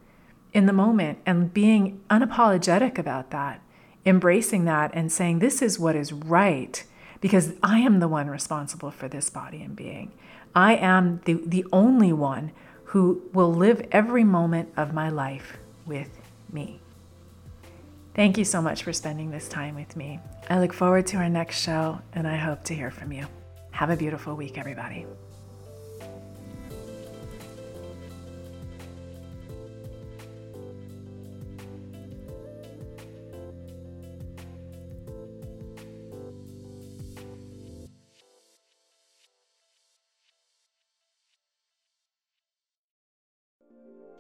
in 0.54 0.64
the 0.64 0.72
moment 0.72 1.18
and 1.26 1.52
being 1.52 2.00
unapologetic 2.08 2.96
about 2.96 3.30
that, 3.32 3.60
embracing 4.06 4.64
that 4.64 4.92
and 4.94 5.12
saying, 5.12 5.40
This 5.40 5.60
is 5.60 5.78
what 5.78 5.94
is 5.94 6.14
right 6.14 6.82
because 7.20 7.52
I 7.62 7.80
am 7.80 8.00
the 8.00 8.08
one 8.08 8.28
responsible 8.28 8.90
for 8.90 9.08
this 9.08 9.28
body 9.28 9.60
and 9.60 9.76
being. 9.76 10.10
I 10.54 10.76
am 10.76 11.20
the, 11.26 11.34
the 11.44 11.66
only 11.70 12.14
one 12.14 12.52
who 12.84 13.22
will 13.34 13.52
live 13.52 13.86
every 13.92 14.24
moment 14.24 14.70
of 14.74 14.94
my 14.94 15.10
life 15.10 15.58
with 15.84 16.08
me. 16.50 16.80
Thank 18.14 18.38
you 18.38 18.46
so 18.46 18.62
much 18.62 18.84
for 18.84 18.94
spending 18.94 19.32
this 19.32 19.48
time 19.48 19.74
with 19.74 19.94
me. 19.96 20.20
I 20.48 20.60
look 20.60 20.72
forward 20.72 21.06
to 21.08 21.18
our 21.18 21.28
next 21.28 21.60
show 21.60 22.00
and 22.14 22.26
I 22.26 22.36
hope 22.36 22.64
to 22.64 22.74
hear 22.74 22.90
from 22.90 23.12
you. 23.12 23.26
Have 23.72 23.90
a 23.90 23.96
beautiful 23.96 24.34
week, 24.34 24.56
everybody. 24.56 25.04